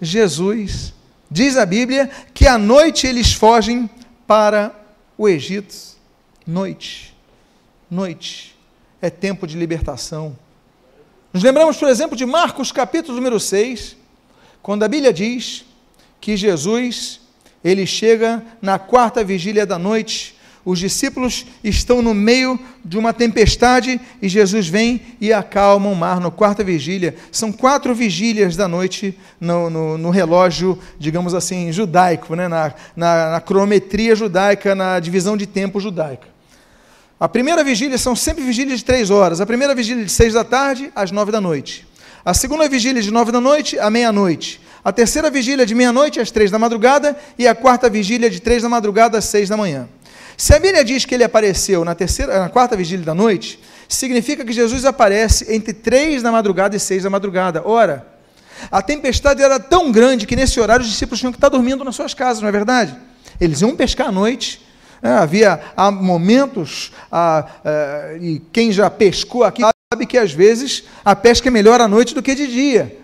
[0.00, 0.94] Jesus.
[1.28, 3.90] Diz a Bíblia que à noite eles fogem
[4.24, 4.72] para
[5.18, 5.74] o Egito.
[6.46, 7.12] Noite.
[7.90, 8.56] Noite.
[9.02, 10.38] É tempo de libertação.
[11.32, 13.96] Nos lembramos, por exemplo, de Marcos capítulo número 6,
[14.62, 15.64] quando a Bíblia diz
[16.20, 17.20] que Jesus,
[17.64, 20.37] ele chega na quarta vigília da noite
[20.70, 26.20] os discípulos estão no meio de uma tempestade e Jesus vem e acalma o mar
[26.20, 27.14] no quarta vigília.
[27.32, 32.48] São quatro vigílias da noite no, no, no relógio, digamos assim, judaico, né?
[32.48, 36.28] na, na, na cronometria judaica, na divisão de tempo judaica.
[37.18, 39.40] A primeira vigília são sempre vigílias de três horas.
[39.40, 41.88] A primeira vigília de seis da tarde às nove da noite.
[42.22, 44.60] A segunda vigília de nove da noite à meia-noite.
[44.84, 47.18] A terceira vigília de meia-noite às três da madrugada.
[47.38, 49.88] E a quarta vigília de três da madrugada às seis da manhã.
[50.40, 54.44] Se a Bíblia diz que ele apareceu na, terceira, na quarta vigília da noite, significa
[54.44, 57.60] que Jesus aparece entre três da madrugada e seis da madrugada.
[57.66, 58.06] Ora,
[58.70, 61.96] a tempestade era tão grande que nesse horário os discípulos tinham que estar dormindo nas
[61.96, 62.96] suas casas, não é verdade?
[63.40, 64.64] Eles iam pescar à noite.
[65.02, 70.84] É, havia há momentos, há, é, e quem já pescou aqui sabe que às vezes
[71.04, 72.96] a pesca é melhor à noite do que de dia.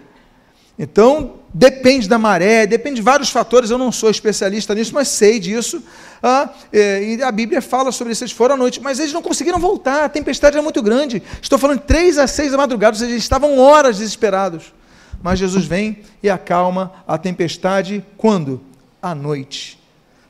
[0.79, 3.71] Então, depende da maré, depende de vários fatores.
[3.71, 5.81] Eu não sou especialista nisso, mas sei disso.
[6.21, 8.25] Ah, é, e a Bíblia fala sobre isso.
[8.25, 10.05] Eles foram à noite, mas eles não conseguiram voltar.
[10.05, 11.23] A tempestade era muito grande.
[11.41, 14.75] Estou falando de três a seis da madrugada, ou seja, eles estavam horas desesperados.
[15.23, 18.61] Mas Jesus vem e acalma a tempestade quando?
[19.01, 19.79] À noite.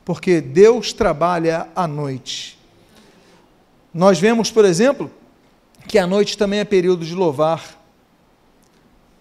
[0.05, 2.59] Porque Deus trabalha à noite.
[3.91, 5.09] Nós vemos, por exemplo,
[5.87, 7.83] que a noite também é período de louvar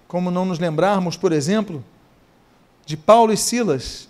[0.06, 1.82] como não nos lembrarmos, por exemplo,
[2.86, 4.08] de Paulo e Silas,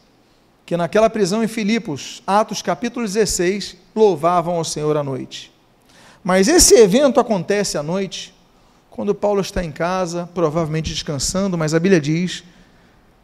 [0.66, 5.52] que naquela prisão em Filipos, Atos capítulo 16, louvavam ao Senhor à noite.
[6.22, 8.34] Mas esse evento acontece à noite,
[8.90, 12.44] quando Paulo está em casa, provavelmente descansando, mas a Bíblia diz: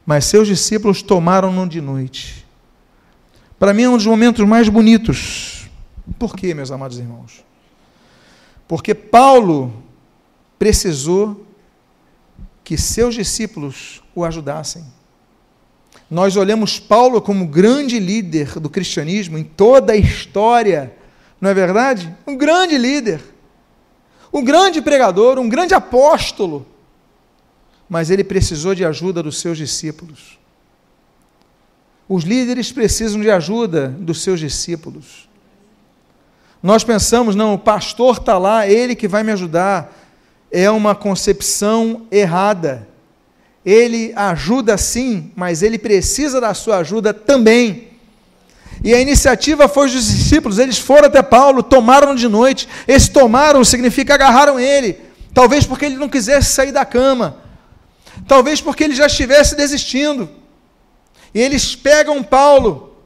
[0.05, 2.47] Mas seus discípulos tomaram-no de noite.
[3.59, 5.69] Para mim é um dos momentos mais bonitos.
[6.19, 7.45] Por quê, meus amados irmãos?
[8.67, 9.73] Porque Paulo
[10.59, 11.47] precisou
[12.63, 14.85] que seus discípulos o ajudassem.
[16.11, 20.93] Nós olhamos Paulo como grande líder do cristianismo em toda a história,
[21.41, 22.13] não é verdade?
[22.27, 23.23] Um grande líder,
[24.33, 26.67] um grande pregador, um grande apóstolo.
[27.89, 30.39] Mas ele precisou de ajuda dos seus discípulos.
[32.09, 35.29] Os líderes precisam de ajuda dos seus discípulos.
[36.61, 39.97] Nós pensamos, não, o pastor está lá, ele que vai me ajudar
[40.51, 42.89] é uma concepção errada.
[43.65, 47.89] Ele ajuda sim, mas ele precisa da sua ajuda também.
[48.83, 52.67] E a iniciativa foi dos discípulos, eles foram até Paulo, tomaram de noite.
[52.89, 54.99] Esse tomaram significa agarraram ele.
[55.35, 57.37] Talvez porque ele não quisesse sair da cama.
[58.27, 60.29] Talvez porque ele já estivesse desistindo.
[61.35, 62.97] E eles pegam Paulo,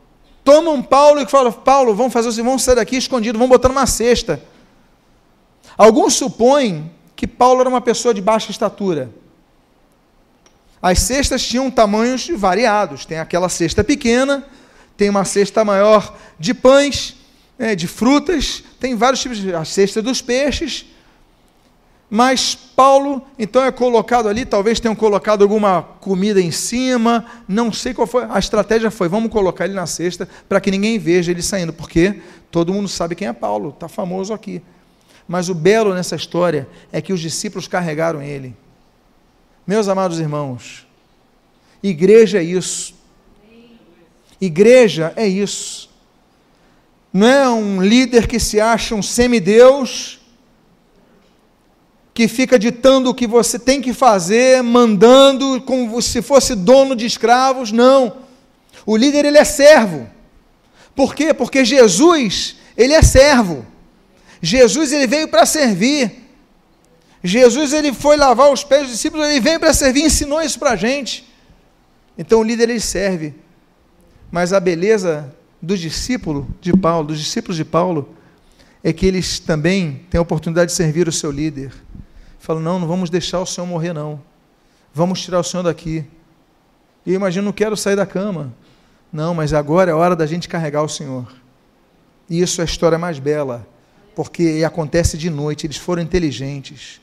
[0.44, 3.86] tomam Paulo e falam: Paulo, vamos fazer assim, vamos sair daqui escondido, vamos botar numa
[3.86, 4.40] cesta.
[5.76, 9.10] Alguns supõem que Paulo era uma pessoa de baixa estatura.
[10.84, 13.06] As cestas tinham tamanhos variados.
[13.06, 14.44] Tem aquela cesta pequena,
[14.98, 17.16] tem uma cesta maior de pães,
[17.58, 19.54] né, de frutas, tem vários tipos de.
[19.54, 20.84] A cesta dos peixes.
[22.10, 27.94] Mas Paulo, então, é colocado ali, talvez tenham colocado alguma comida em cima, não sei
[27.94, 28.26] qual foi.
[28.28, 32.20] A estratégia foi: vamos colocar ele na cesta para que ninguém veja ele saindo, porque
[32.50, 34.60] todo mundo sabe quem é Paulo, está famoso aqui.
[35.26, 38.54] Mas o belo nessa história é que os discípulos carregaram ele.
[39.66, 40.86] Meus amados irmãos,
[41.82, 42.94] igreja é isso.
[44.40, 45.88] Igreja é isso.
[47.12, 50.20] Não é um líder que se acha um semideus,
[52.12, 57.06] que fica ditando o que você tem que fazer, mandando como se fosse dono de
[57.06, 57.72] escravos.
[57.72, 58.16] Não.
[58.84, 60.08] O líder ele é servo.
[60.94, 61.32] Por quê?
[61.32, 63.64] Porque Jesus, ele é servo.
[64.42, 66.23] Jesus ele veio para servir.
[67.26, 70.72] Jesus ele foi lavar os pés dos discípulos, ele veio para servir, ensinou isso para
[70.72, 71.26] a gente.
[72.18, 73.34] Então o líder ele serve.
[74.30, 78.14] Mas a beleza do discípulo de Paulo, dos discípulos de Paulo,
[78.82, 81.72] é que eles também têm a oportunidade de servir o seu líder.
[82.38, 84.20] Falam, não, não vamos deixar o Senhor morrer, não.
[84.92, 86.04] Vamos tirar o Senhor daqui.
[87.06, 88.52] E eu imagino, não quero sair da cama.
[89.10, 91.32] Não, mas agora é hora da gente carregar o Senhor.
[92.28, 93.66] E isso é a história mais bela,
[94.14, 97.00] porque acontece de noite, eles foram inteligentes.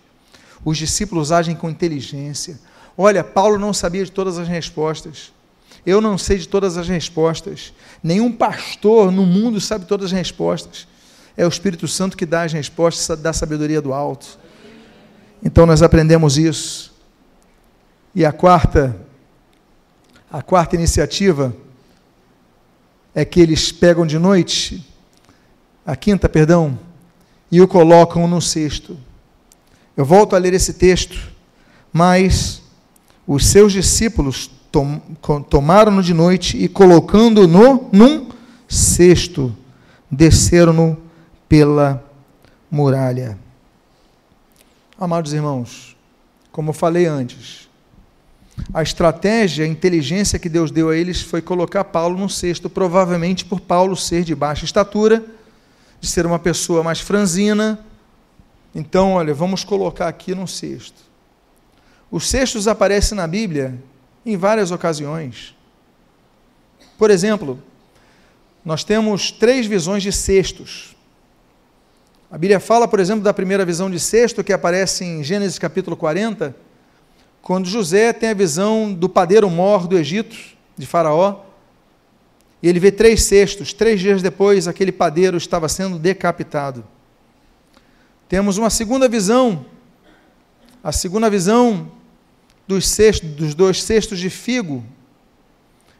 [0.64, 2.60] Os discípulos agem com inteligência.
[2.98, 5.32] Olha, Paulo não sabia de todas as respostas.
[5.86, 7.74] Eu não sei de todas as respostas.
[8.04, 10.88] Nenhum pastor no mundo sabe todas as respostas.
[11.36, 14.38] É o Espírito Santo que dá as respostas da sabedoria do alto.
[15.44, 16.94] Então nós aprendemos isso.
[18.14, 18.96] E a quarta,
[20.30, 21.56] a quarta iniciativa
[23.16, 24.86] é que eles pegam de noite,
[25.86, 26.78] a quinta, perdão,
[27.52, 28.98] e o colocam no cesto.
[29.96, 31.18] Eu volto a ler esse texto,
[31.92, 32.62] mas
[33.28, 35.00] os seus discípulos tom,
[35.50, 38.30] tomaram-no de noite e, colocando-no num
[38.68, 39.56] cesto,
[40.10, 40.98] desceram-no
[41.48, 42.04] pela
[42.70, 43.38] muralha.
[44.98, 45.98] Amados irmãos,
[46.52, 47.70] como eu falei antes,
[48.74, 53.44] a estratégia, a inteligência que Deus deu a eles foi colocar Paulo num cesto, provavelmente
[53.44, 55.24] por Paulo ser de baixa estatura,
[56.00, 57.80] de ser uma pessoa mais franzina,
[58.74, 61.02] então, olha, vamos colocar aqui num cesto.
[62.10, 63.82] Os cestos aparecem na Bíblia
[64.26, 65.56] em várias ocasiões.
[66.98, 67.62] Por exemplo,
[68.64, 70.96] nós temos três visões de cestos.
[72.30, 75.98] A Bíblia fala, por exemplo, da primeira visão de cesto que aparece em Gênesis capítulo
[75.98, 76.56] 40,
[77.42, 80.38] quando José tem a visão do padeiro mor do Egito,
[80.78, 81.42] de Faraó,
[82.62, 83.74] e ele vê três cestos.
[83.74, 86.86] Três dias depois, aquele padeiro estava sendo decapitado.
[88.32, 89.66] Temos uma segunda visão,
[90.82, 91.92] a segunda visão
[92.66, 92.98] dos,
[93.36, 94.86] dos dois cestos de figo,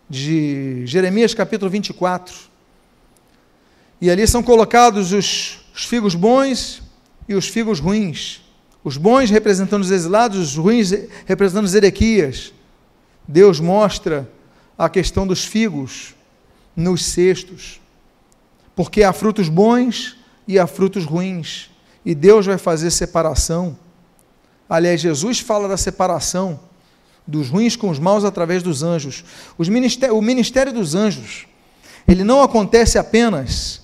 [0.10, 2.34] de Jeremias capítulo 24.
[4.00, 6.82] E ali são colocados os, os figos bons
[7.28, 8.40] e os figos ruins.
[8.82, 10.90] Os bons representando os exilados, os ruins
[11.26, 12.54] representando os Erequias.
[13.28, 14.26] Deus mostra
[14.78, 16.16] a questão dos figos
[16.78, 17.82] nos cestos,
[18.74, 20.16] porque há frutos bons
[20.48, 21.71] e há frutos ruins
[22.06, 23.78] e Deus vai fazer separação.
[24.70, 26.60] Aliás, Jesus fala da separação
[27.28, 29.24] dos ruins com os maus através dos anjos.
[29.60, 31.48] Ministério, o ministério dos anjos,
[32.08, 33.82] ele não acontece apenas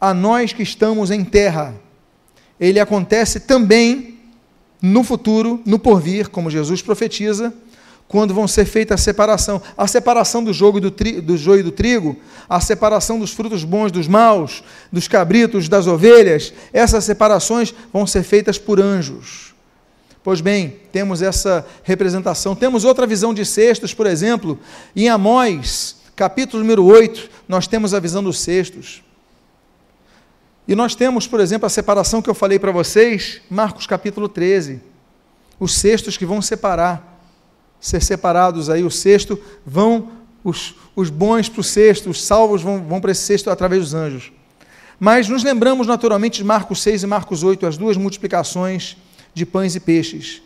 [0.00, 1.74] a nós que estamos em terra,
[2.60, 4.18] ele acontece também
[4.80, 7.54] no futuro, no porvir, como Jesus profetiza,
[8.08, 9.60] quando vão ser feita a separação.
[9.76, 12.16] A separação do jogo do, tri, do joio e do trigo,
[12.48, 14.62] a separação dos frutos bons dos maus,
[14.92, 19.54] dos cabritos, das ovelhas, essas separações vão ser feitas por anjos.
[20.22, 22.54] Pois bem, temos essa representação.
[22.54, 24.58] Temos outra visão de cestos, por exemplo,
[24.96, 29.02] em Amós, capítulo número 8, nós temos a visão dos cestos.
[30.66, 34.80] E nós temos, por exemplo, a separação que eu falei para vocês, Marcos capítulo 13.
[35.60, 37.13] Os cestos que vão separar
[37.84, 40.08] ser separados aí, o sexto, vão
[40.42, 43.92] os, os bons para o sexto, os salvos vão, vão para esse sexto através dos
[43.92, 44.32] anjos.
[44.98, 48.96] Mas nos lembramos naturalmente de Marcos 6 e Marcos 8, as duas multiplicações
[49.34, 50.40] de pães e peixes.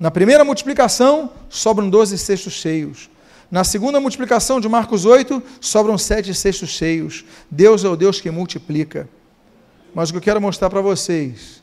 [0.00, 3.10] Na primeira multiplicação, sobram doze cestos cheios.
[3.50, 7.22] Na segunda multiplicação de Marcos 8, sobram sete cestos cheios.
[7.50, 9.06] Deus é o Deus que multiplica.
[9.94, 11.62] Mas o que eu quero mostrar para vocês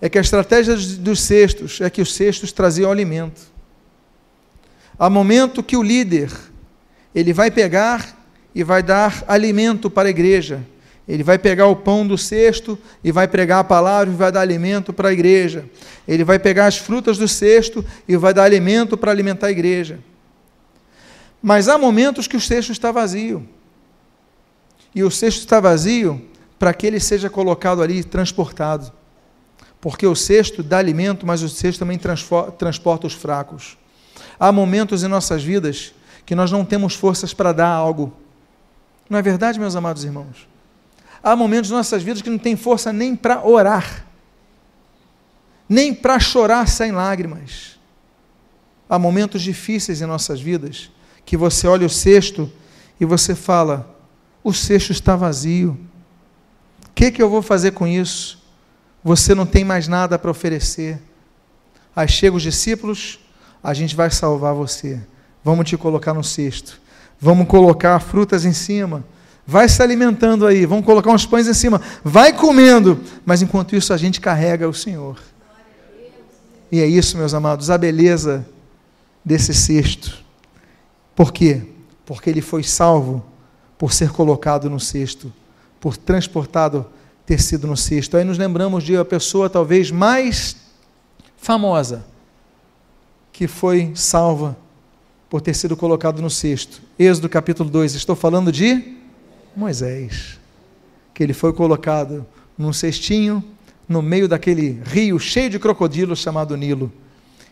[0.00, 3.49] é que a estratégia dos cestos é que os cestos traziam alimento.
[5.02, 6.30] Há momento que o líder
[7.14, 8.14] ele vai pegar
[8.54, 10.62] e vai dar alimento para a igreja.
[11.08, 14.42] Ele vai pegar o pão do cesto e vai pregar a palavra e vai dar
[14.42, 15.64] alimento para a igreja.
[16.06, 20.00] Ele vai pegar as frutas do cesto e vai dar alimento para alimentar a igreja.
[21.40, 23.48] Mas há momentos que o cesto está vazio.
[24.94, 26.20] E o cesto está vazio
[26.58, 28.92] para que ele seja colocado ali, transportado.
[29.80, 31.98] Porque o cesto dá alimento, mas o cesto também
[32.58, 33.79] transporta os fracos.
[34.40, 35.92] Há momentos em nossas vidas
[36.24, 38.10] que nós não temos forças para dar algo.
[39.08, 40.48] Não é verdade, meus amados irmãos?
[41.22, 44.06] Há momentos em nossas vidas que não tem força nem para orar,
[45.68, 47.78] nem para chorar sem lágrimas.
[48.88, 50.90] Há momentos difíceis em nossas vidas
[51.26, 52.50] que você olha o cesto
[52.98, 53.94] e você fala:
[54.42, 55.78] o cesto está vazio.
[56.88, 58.42] O que, que eu vou fazer com isso?
[59.04, 60.98] Você não tem mais nada para oferecer.
[61.94, 63.18] Aí chegam os discípulos,
[63.62, 65.00] a gente vai salvar você.
[65.44, 66.80] Vamos te colocar no cesto.
[67.20, 69.04] Vamos colocar frutas em cima.
[69.46, 70.64] Vai se alimentando aí.
[70.64, 71.80] Vamos colocar uns pães em cima.
[72.02, 73.00] Vai comendo.
[73.24, 75.18] Mas enquanto isso, a gente carrega o Senhor.
[76.72, 78.46] E é isso, meus amados, a beleza
[79.24, 80.24] desse cesto.
[81.14, 81.62] Por quê?
[82.06, 83.24] Porque ele foi salvo
[83.76, 85.32] por ser colocado no cesto,
[85.80, 86.86] por transportado,
[87.26, 88.16] ter sido no cesto.
[88.16, 90.56] Aí nos lembramos de a pessoa talvez mais
[91.36, 92.04] famosa
[93.40, 94.54] que foi salva
[95.30, 96.82] por ter sido colocado no cesto.
[96.98, 98.98] Êxodo capítulo 2, estou falando de
[99.56, 100.38] Moisés,
[101.14, 102.26] que ele foi colocado
[102.58, 103.42] num cestinho
[103.88, 106.92] no meio daquele rio cheio de crocodilos chamado Nilo,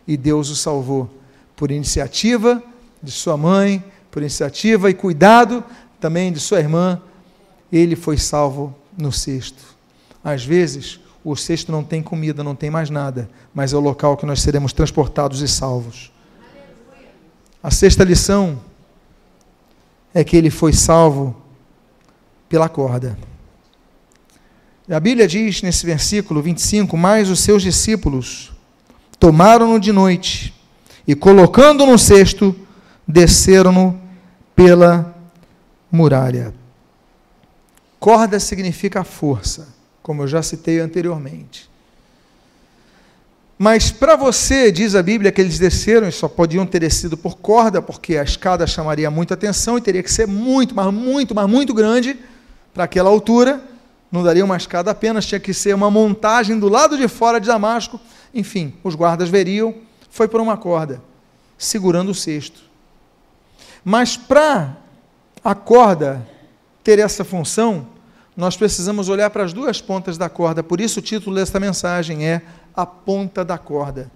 [0.07, 1.09] e Deus o salvou
[1.55, 2.61] por iniciativa
[3.01, 5.63] de sua mãe, por iniciativa e cuidado
[5.99, 7.01] também de sua irmã,
[7.73, 9.75] ele foi salvo no cesto.
[10.23, 14.15] Às vezes, o cesto não tem comida, não tem mais nada, mas é o local
[14.15, 16.11] que nós seremos transportados e salvos.
[17.61, 18.59] A sexta lição
[20.13, 21.35] é que ele foi salvo
[22.47, 23.17] pela corda.
[24.89, 28.51] A Bíblia diz nesse versículo 25: Mas os seus discípulos
[29.19, 30.53] tomaram-no de noite
[31.05, 32.55] e, colocando-no no cesto,
[33.07, 33.99] desceram-no
[34.55, 35.15] pela
[35.91, 36.53] muralha.
[37.99, 39.67] Corda significa força,
[40.01, 41.69] como eu já citei anteriormente.
[43.61, 47.37] Mas para você, diz a Bíblia, que eles desceram e só podiam ter descido por
[47.37, 51.49] corda, porque a escada chamaria muita atenção e teria que ser muito, mas muito, mas
[51.49, 52.17] muito grande
[52.73, 53.61] para aquela altura.
[54.09, 57.47] Não daria uma escada apenas, tinha que ser uma montagem do lado de fora de
[57.47, 57.99] Damasco.
[58.33, 59.75] Enfim, os guardas veriam,
[60.09, 61.01] foi por uma corda,
[61.57, 62.61] segurando o cesto.
[63.83, 64.77] Mas para
[65.43, 66.25] a corda
[66.81, 67.87] ter essa função,
[68.39, 70.63] nós precisamos olhar para as duas pontas da corda.
[70.63, 72.41] Por isso o título desta mensagem é
[72.73, 74.09] A Ponta da Corda.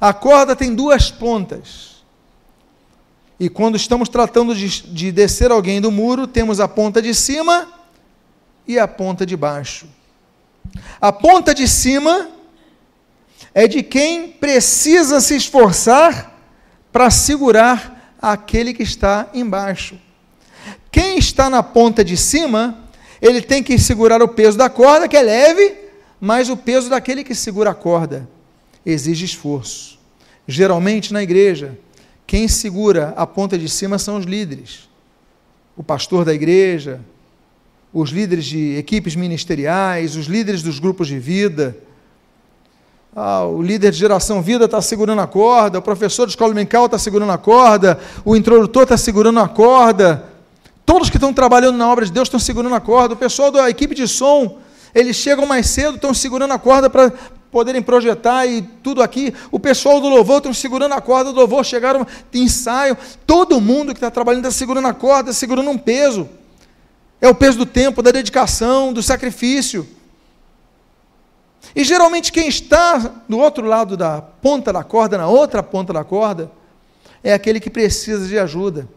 [0.00, 2.02] A corda tem duas pontas.
[3.38, 7.68] E quando estamos tratando de, de descer alguém do muro, temos a ponta de cima
[8.66, 9.86] e a ponta de baixo.
[10.98, 12.30] A ponta de cima
[13.52, 16.34] é de quem precisa se esforçar
[16.90, 19.98] para segurar aquele que está embaixo.
[20.90, 22.83] Quem está na ponta de cima,
[23.24, 25.74] ele tem que segurar o peso da corda, que é leve,
[26.20, 28.28] mas o peso daquele que segura a corda
[28.84, 29.98] exige esforço.
[30.46, 31.78] Geralmente na igreja,
[32.26, 34.90] quem segura a ponta de cima são os líderes.
[35.74, 37.00] O pastor da igreja,
[37.94, 41.74] os líderes de equipes ministeriais, os líderes dos grupos de vida,
[43.16, 46.84] ah, o líder de geração vida está segurando a corda, o professor de escola dominical
[46.84, 50.33] está segurando a corda, o introdutor está segurando a corda,
[50.84, 53.68] todos que estão trabalhando na obra de Deus estão segurando a corda, o pessoal da
[53.68, 54.58] equipe de som,
[54.94, 57.12] eles chegam mais cedo, estão segurando a corda para
[57.50, 59.32] poderem projetar e tudo aqui.
[59.52, 62.96] O pessoal do louvor estão segurando a corda do louvor, chegaram ensaio.
[63.26, 66.28] Todo mundo que está trabalhando está segurando a corda, segurando um peso.
[67.20, 69.86] É o peso do tempo, da dedicação, do sacrifício.
[71.74, 76.04] E geralmente quem está do outro lado da ponta da corda, na outra ponta da
[76.04, 76.50] corda,
[77.22, 78.88] é aquele que precisa de ajuda,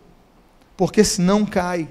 [0.78, 1.90] porque senão cai.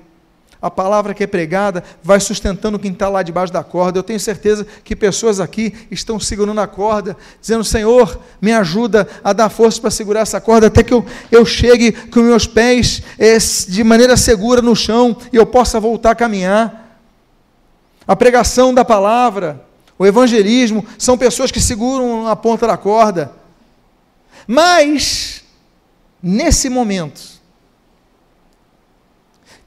[0.63, 3.99] A palavra que é pregada vai sustentando quem está lá debaixo da corda.
[3.99, 9.33] Eu tenho certeza que pessoas aqui estão segurando a corda, dizendo: Senhor, me ajuda a
[9.33, 13.37] dar força para segurar essa corda, até que eu, eu chegue com meus pés é,
[13.69, 16.85] de maneira segura no chão e eu possa voltar a caminhar.
[18.09, 19.63] A pregação da palavra,
[19.99, 23.33] o evangelismo, são pessoas que seguram a ponta da corda.
[24.47, 25.43] Mas,
[26.23, 27.36] nesse momento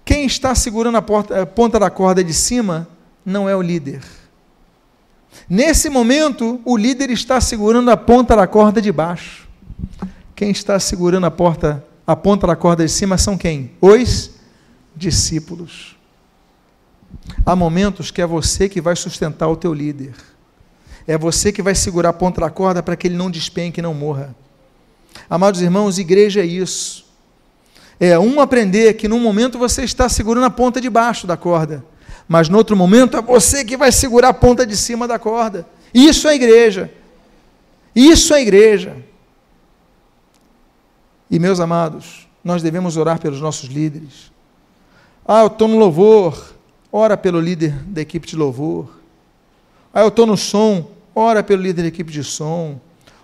[0.10, 2.88] quem está segurando a, porta, a ponta da corda de cima
[3.24, 4.02] não é o líder.
[5.48, 9.48] Nesse momento, o líder está segurando a ponta da corda de baixo.
[10.36, 13.74] Quem está segurando a, porta, a ponta da corda de cima são quem?
[13.80, 14.32] Os
[14.96, 15.96] discípulos.
[17.46, 20.16] Há momentos que é você que vai sustentar o teu líder.
[21.06, 23.94] É você que vai segurar a ponta da corda para que ele não despenque não
[23.94, 24.36] morra.
[25.30, 27.09] Amados irmãos, igreja é isso.
[28.00, 31.84] É um aprender que num momento você está segurando a ponta de baixo da corda,
[32.28, 35.68] mas no outro momento é você que vai segurar a ponta de cima da corda.
[35.94, 36.90] Isso é igreja.
[37.94, 38.96] Isso é igreja.
[41.30, 44.32] E meus amados, nós devemos orar pelos nossos líderes.
[45.28, 46.56] Ah, eu estou no louvor,
[46.92, 48.90] ora pelo líder da equipe de louvor.
[49.94, 52.80] Ah, eu estou no som, ora pelo líder da equipe de som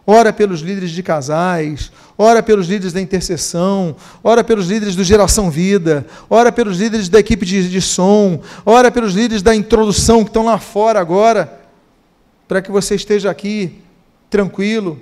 [0.05, 5.49] ora pelos líderes de casais, ora pelos líderes da intercessão, ora pelos líderes do Geração
[5.49, 10.29] Vida, ora pelos líderes da equipe de, de som, ora pelos líderes da introdução que
[10.29, 11.61] estão lá fora agora,
[12.47, 13.81] para que você esteja aqui
[14.29, 15.01] tranquilo.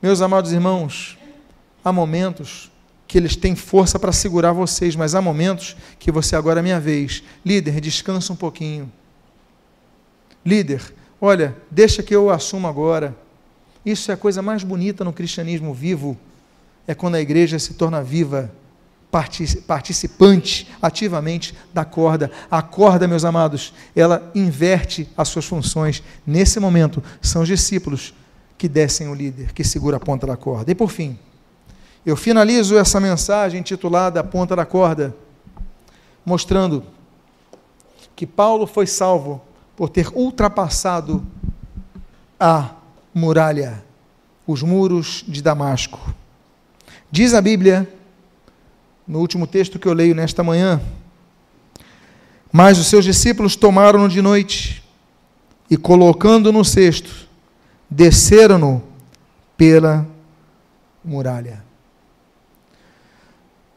[0.00, 1.18] Meus amados irmãos,
[1.84, 2.70] há momentos
[3.06, 6.80] que eles têm força para segurar vocês, mas há momentos que você agora é minha
[6.80, 7.22] vez.
[7.44, 8.90] Líder, descansa um pouquinho.
[10.46, 10.80] Líder,
[11.20, 13.14] Olha, deixa que eu assumo agora.
[13.84, 16.16] Isso é a coisa mais bonita no cristianismo vivo.
[16.86, 18.50] É quando a igreja se torna viva,
[19.66, 22.30] participante ativamente da corda.
[22.50, 26.02] A corda, meus amados, ela inverte as suas funções.
[26.26, 28.14] Nesse momento, são os discípulos
[28.56, 30.70] que descem o líder, que segura a ponta da corda.
[30.70, 31.18] E por fim,
[32.04, 35.14] eu finalizo essa mensagem intitulada A Ponta da Corda,
[36.24, 36.82] mostrando
[38.16, 39.42] que Paulo foi salvo
[39.80, 41.24] por ter ultrapassado
[42.38, 42.72] a
[43.14, 43.82] muralha,
[44.46, 46.14] os muros de Damasco.
[47.10, 47.90] Diz a Bíblia,
[49.08, 50.82] no último texto que eu leio nesta manhã,
[52.52, 54.84] mas os seus discípulos tomaram-no de noite
[55.70, 57.26] e, colocando no cesto,
[57.88, 58.82] desceram-no
[59.56, 60.06] pela
[61.02, 61.64] muralha.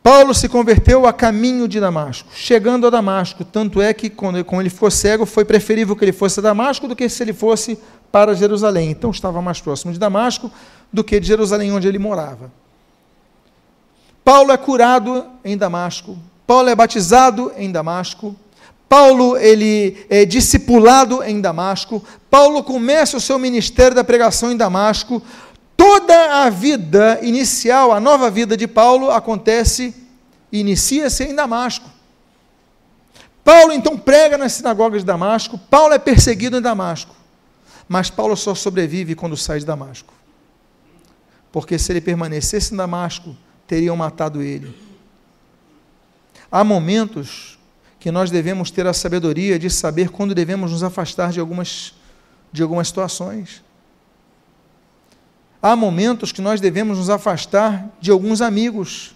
[0.03, 4.69] Paulo se converteu a caminho de Damasco, chegando a Damasco, tanto é que quando, ele
[4.69, 7.79] ficou cego, foi preferível que ele fosse a Damasco do que se ele fosse
[8.11, 8.91] para Jerusalém.
[8.91, 10.51] Então estava mais próximo de Damasco
[10.91, 12.51] do que de Jerusalém, onde ele morava.
[14.25, 18.35] Paulo é curado em Damasco, Paulo é batizado em Damasco,
[18.89, 25.21] Paulo ele é discipulado em Damasco, Paulo começa o seu ministério da pregação em Damasco,
[25.85, 29.93] Toda a vida inicial, a nova vida de Paulo acontece,
[30.49, 31.89] inicia-se em Damasco.
[33.43, 37.13] Paulo então prega nas sinagogas de Damasco, Paulo é perseguido em Damasco,
[37.85, 40.13] mas Paulo só sobrevive quando sai de Damasco.
[41.51, 43.35] Porque se ele permanecesse em Damasco,
[43.67, 44.73] teriam matado ele.
[46.49, 47.59] Há momentos
[47.99, 51.93] que nós devemos ter a sabedoria de saber quando devemos nos afastar de algumas,
[52.53, 53.61] de algumas situações.
[55.65, 59.15] Há momentos que nós devemos nos afastar de alguns amigos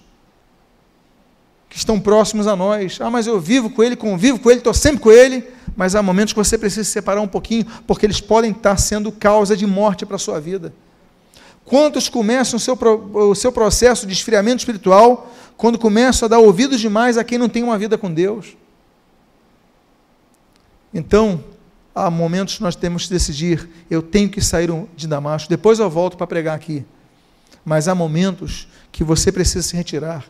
[1.68, 3.02] que estão próximos a nós.
[3.02, 5.46] Ah, mas eu vivo com ele, convivo com ele, estou sempre com ele.
[5.76, 9.12] Mas há momentos que você precisa se separar um pouquinho, porque eles podem estar sendo
[9.12, 10.74] causa de morte para a sua vida.
[11.66, 12.80] Quantos começam o seu,
[13.14, 17.50] o seu processo de esfriamento espiritual quando começam a dar ouvidos demais a quem não
[17.50, 18.56] tem uma vida com Deus?
[20.94, 21.44] Então,
[21.98, 25.90] há momentos que nós temos que decidir: eu tenho que sair de Damasco, depois eu
[25.90, 26.86] volto para pregar aqui.
[27.66, 30.26] Mas há momentos que você precisa se retirar.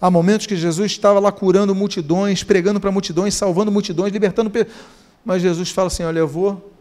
[0.00, 4.52] Há momentos que Jesus estava lá curando multidões, pregando para multidões, salvando multidões, libertando.
[5.24, 6.72] Mas Jesus fala assim: Olha, eu vou,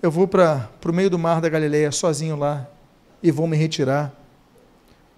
[0.00, 2.66] eu vou para o meio do mar da Galileia, sozinho lá,
[3.22, 4.14] e vou me retirar.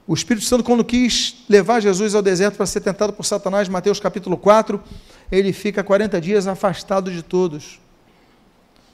[0.05, 4.01] O Espírito Santo, quando quis levar Jesus ao deserto para ser tentado por Satanás, Mateus
[4.01, 4.83] capítulo 4,
[5.31, 7.82] ele fica 40 dias afastado de todos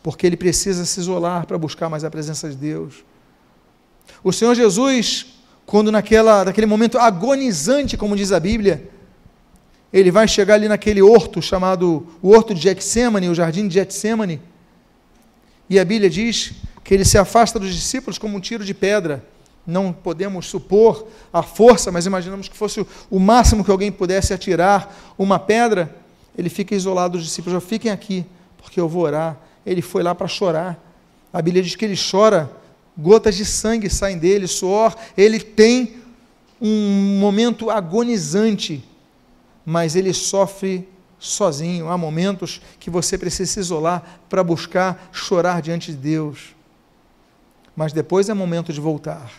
[0.03, 3.05] porque ele precisa se isolar para buscar mais a presença de Deus.
[4.23, 5.27] O Senhor Jesus,
[5.67, 8.89] quando naquela, naquele momento agonizante, como diz a Bíblia,
[9.93, 14.41] ele vai chegar ali naquele horto chamado o horto de Getsemane, o jardim de Getsemane,
[15.69, 19.23] e a Bíblia diz que ele se afasta dos discípulos como um tiro de pedra.
[19.67, 25.13] Não podemos supor a força, mas imaginamos que fosse o máximo que alguém pudesse atirar
[25.19, 25.95] uma pedra.
[26.37, 27.53] Ele fica isolado dos discípulos.
[27.53, 28.25] Já fiquem aqui,
[28.57, 29.39] porque eu vou orar
[29.69, 30.83] ele foi lá para chorar.
[31.33, 32.51] A Bíblia diz que ele chora,
[32.97, 35.97] gotas de sangue saem dele, suor, ele tem
[36.61, 38.83] um momento agonizante,
[39.65, 40.89] mas ele sofre
[41.19, 41.89] sozinho.
[41.89, 46.57] Há momentos que você precisa se isolar para buscar chorar diante de Deus.
[47.77, 49.31] Mas depois é momento de voltar.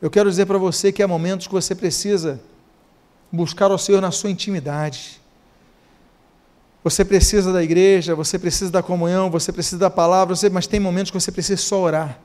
[0.00, 2.40] Eu quero dizer para você que há momentos que você precisa
[3.30, 5.21] buscar o Senhor na sua intimidade.
[6.84, 10.80] Você precisa da igreja, você precisa da comunhão, você precisa da palavra, você, mas tem
[10.80, 12.18] momentos que você precisa só orar,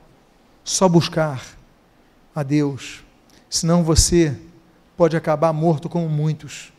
[0.63, 1.45] só buscar
[2.33, 3.03] a Deus.
[3.49, 4.35] Senão você
[4.95, 6.73] pode acabar morto como muitos.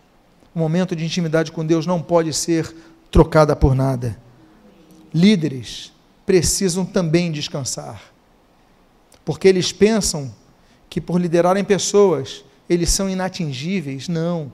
[0.54, 2.74] O momento de intimidade com Deus não pode ser
[3.12, 4.18] trocada por nada.
[5.14, 5.92] Líderes
[6.26, 8.02] precisam também descansar.
[9.24, 10.34] Porque eles pensam
[10.90, 14.08] que por liderarem pessoas, eles são inatingíveis.
[14.08, 14.52] Não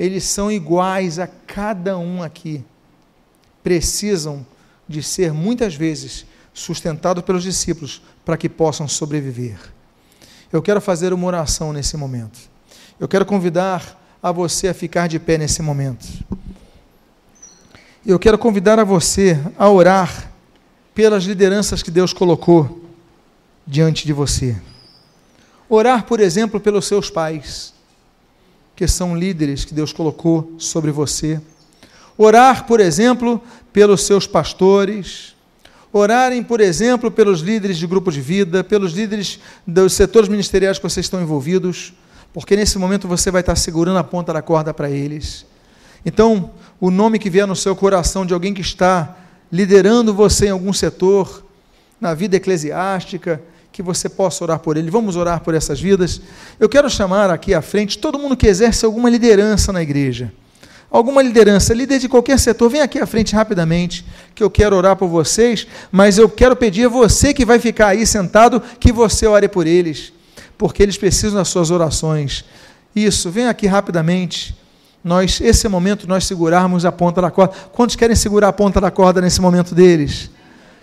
[0.00, 2.64] eles são iguais a cada um aqui.
[3.62, 4.46] Precisam
[4.88, 6.24] de ser muitas vezes
[6.54, 9.58] sustentados pelos discípulos para que possam sobreviver.
[10.50, 12.40] Eu quero fazer uma oração nesse momento.
[12.98, 16.06] Eu quero convidar a você a ficar de pé nesse momento.
[18.04, 20.32] Eu quero convidar a você a orar
[20.94, 22.86] pelas lideranças que Deus colocou
[23.66, 24.56] diante de você.
[25.68, 27.74] Orar, por exemplo, pelos seus pais
[28.80, 31.38] que são líderes que Deus colocou sobre você.
[32.16, 33.38] Orar, por exemplo,
[33.74, 35.36] pelos seus pastores.
[35.92, 40.82] Orarem, por exemplo, pelos líderes de grupo de vida, pelos líderes dos setores ministeriais que
[40.82, 41.92] vocês estão envolvidos,
[42.32, 45.44] porque nesse momento você vai estar segurando a ponta da corda para eles.
[46.02, 49.14] Então, o nome que vier no seu coração de alguém que está
[49.52, 51.44] liderando você em algum setor,
[52.00, 53.42] na vida eclesiástica,
[53.72, 54.90] que você possa orar por ele.
[54.90, 56.20] Vamos orar por essas vidas.
[56.58, 60.32] Eu quero chamar aqui à frente todo mundo que exerce alguma liderança na igreja.
[60.90, 64.04] Alguma liderança, líder de qualquer setor, vem aqui à frente rapidamente,
[64.34, 67.88] que eu quero orar por vocês, mas eu quero pedir a você que vai ficar
[67.88, 70.12] aí sentado, que você ore por eles,
[70.58, 72.44] porque eles precisam das suas orações.
[72.94, 74.58] Isso, vem aqui rapidamente.
[75.02, 77.54] Nós, esse momento nós segurarmos a ponta da corda.
[77.72, 80.28] Quantos querem segurar a ponta da corda nesse momento deles?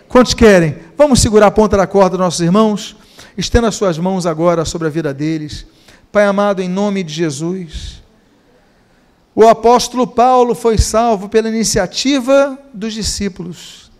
[0.08, 0.74] Quantos querem?
[0.96, 2.96] Vamos segurar a ponta da corda dos nossos irmãos?
[3.36, 5.66] Estenda as suas mãos agora sobre a vida deles.
[6.10, 8.02] Pai amado, em nome de Jesus.
[9.34, 13.90] O apóstolo Paulo foi salvo pela iniciativa dos discípulos,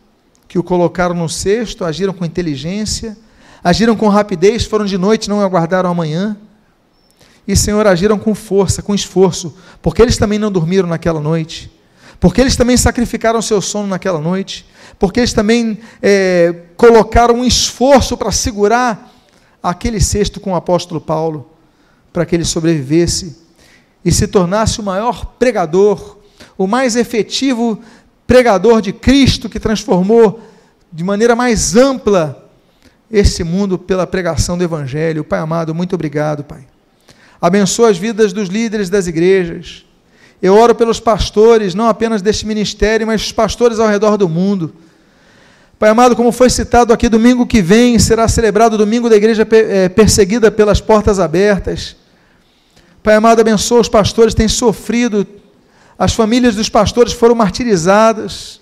[0.49, 3.17] que o colocaram no cesto, agiram com inteligência,
[3.63, 6.39] agiram com rapidez, foram de noite, não aguardaram amanhã.
[7.47, 11.71] E, Senhor, agiram com força, com esforço, porque eles também não dormiram naquela noite,
[12.21, 14.67] porque eles também sacrificaram seu sono naquela noite
[14.99, 19.13] porque eles também é, colocaram um esforço para segurar
[19.63, 21.51] aquele cesto com o apóstolo Paulo,
[22.13, 23.39] para que ele sobrevivesse
[24.05, 26.19] e se tornasse o maior pregador,
[26.57, 27.81] o mais efetivo
[28.27, 30.41] pregador de Cristo que transformou
[30.93, 32.45] de maneira mais ampla
[33.11, 35.25] esse mundo pela pregação do Evangelho.
[35.25, 36.67] Pai amado, muito obrigado, Pai.
[37.41, 39.85] Abençoa as vidas dos líderes das igrejas.
[40.41, 44.73] Eu oro pelos pastores, não apenas deste ministério, mas os pastores ao redor do mundo.
[45.79, 49.47] Pai amado, como foi citado aqui, domingo que vem será celebrado o domingo da igreja
[49.51, 51.97] eh, perseguida pelas portas abertas.
[53.01, 55.27] Pai amado, abençoa os pastores têm sofrido,
[55.97, 58.61] as famílias dos pastores foram martirizadas,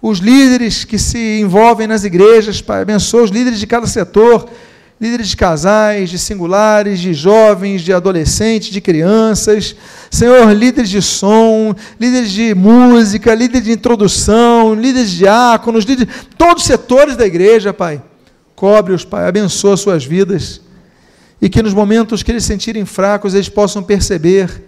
[0.00, 4.48] os líderes que se envolvem nas igrejas, Pai, abençoa os líderes de cada setor,
[5.00, 9.76] líderes de casais, de singulares, de jovens, de adolescentes, de crianças,
[10.10, 16.62] Senhor, líderes de som, líderes de música, líderes de introdução, líderes de diáconos, líderes, todos
[16.62, 18.02] os setores da igreja, Pai.
[18.54, 20.62] Cobre-os, Pai, abençoa suas vidas.
[21.42, 24.64] E que nos momentos que eles se sentirem fracos, eles possam perceber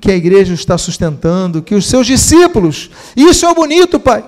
[0.00, 4.24] que a igreja está sustentando, que os seus discípulos, isso é bonito, Pai.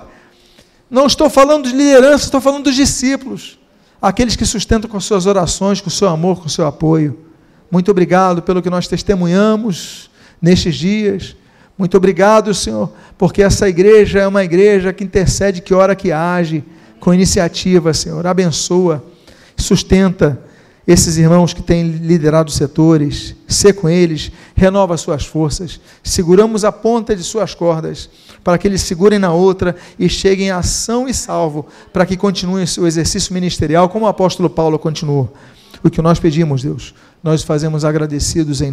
[0.89, 3.57] Não estou falando de liderança, estou falando dos discípulos
[4.03, 7.17] aqueles que sustentam com suas orações, com seu amor, com seu apoio.
[7.71, 10.09] Muito obrigado pelo que nós testemunhamos
[10.41, 11.37] nestes dias.
[11.77, 16.65] Muito obrigado, Senhor, porque essa igreja é uma igreja que intercede, que ora, que age
[16.99, 18.27] com iniciativa, Senhor.
[18.27, 19.01] Abençoa,
[19.55, 20.37] sustenta
[20.87, 25.79] esses irmãos que têm liderado os setores, ser com eles, renova suas forças.
[26.03, 28.09] Seguramos a ponta de suas cordas,
[28.43, 32.65] para que eles segurem na outra e cheguem a ação e salvo, para que continuem
[32.77, 35.33] o exercício ministerial, como o apóstolo Paulo continuou.
[35.81, 38.71] O que nós pedimos, Deus, nós fazemos agradecidos em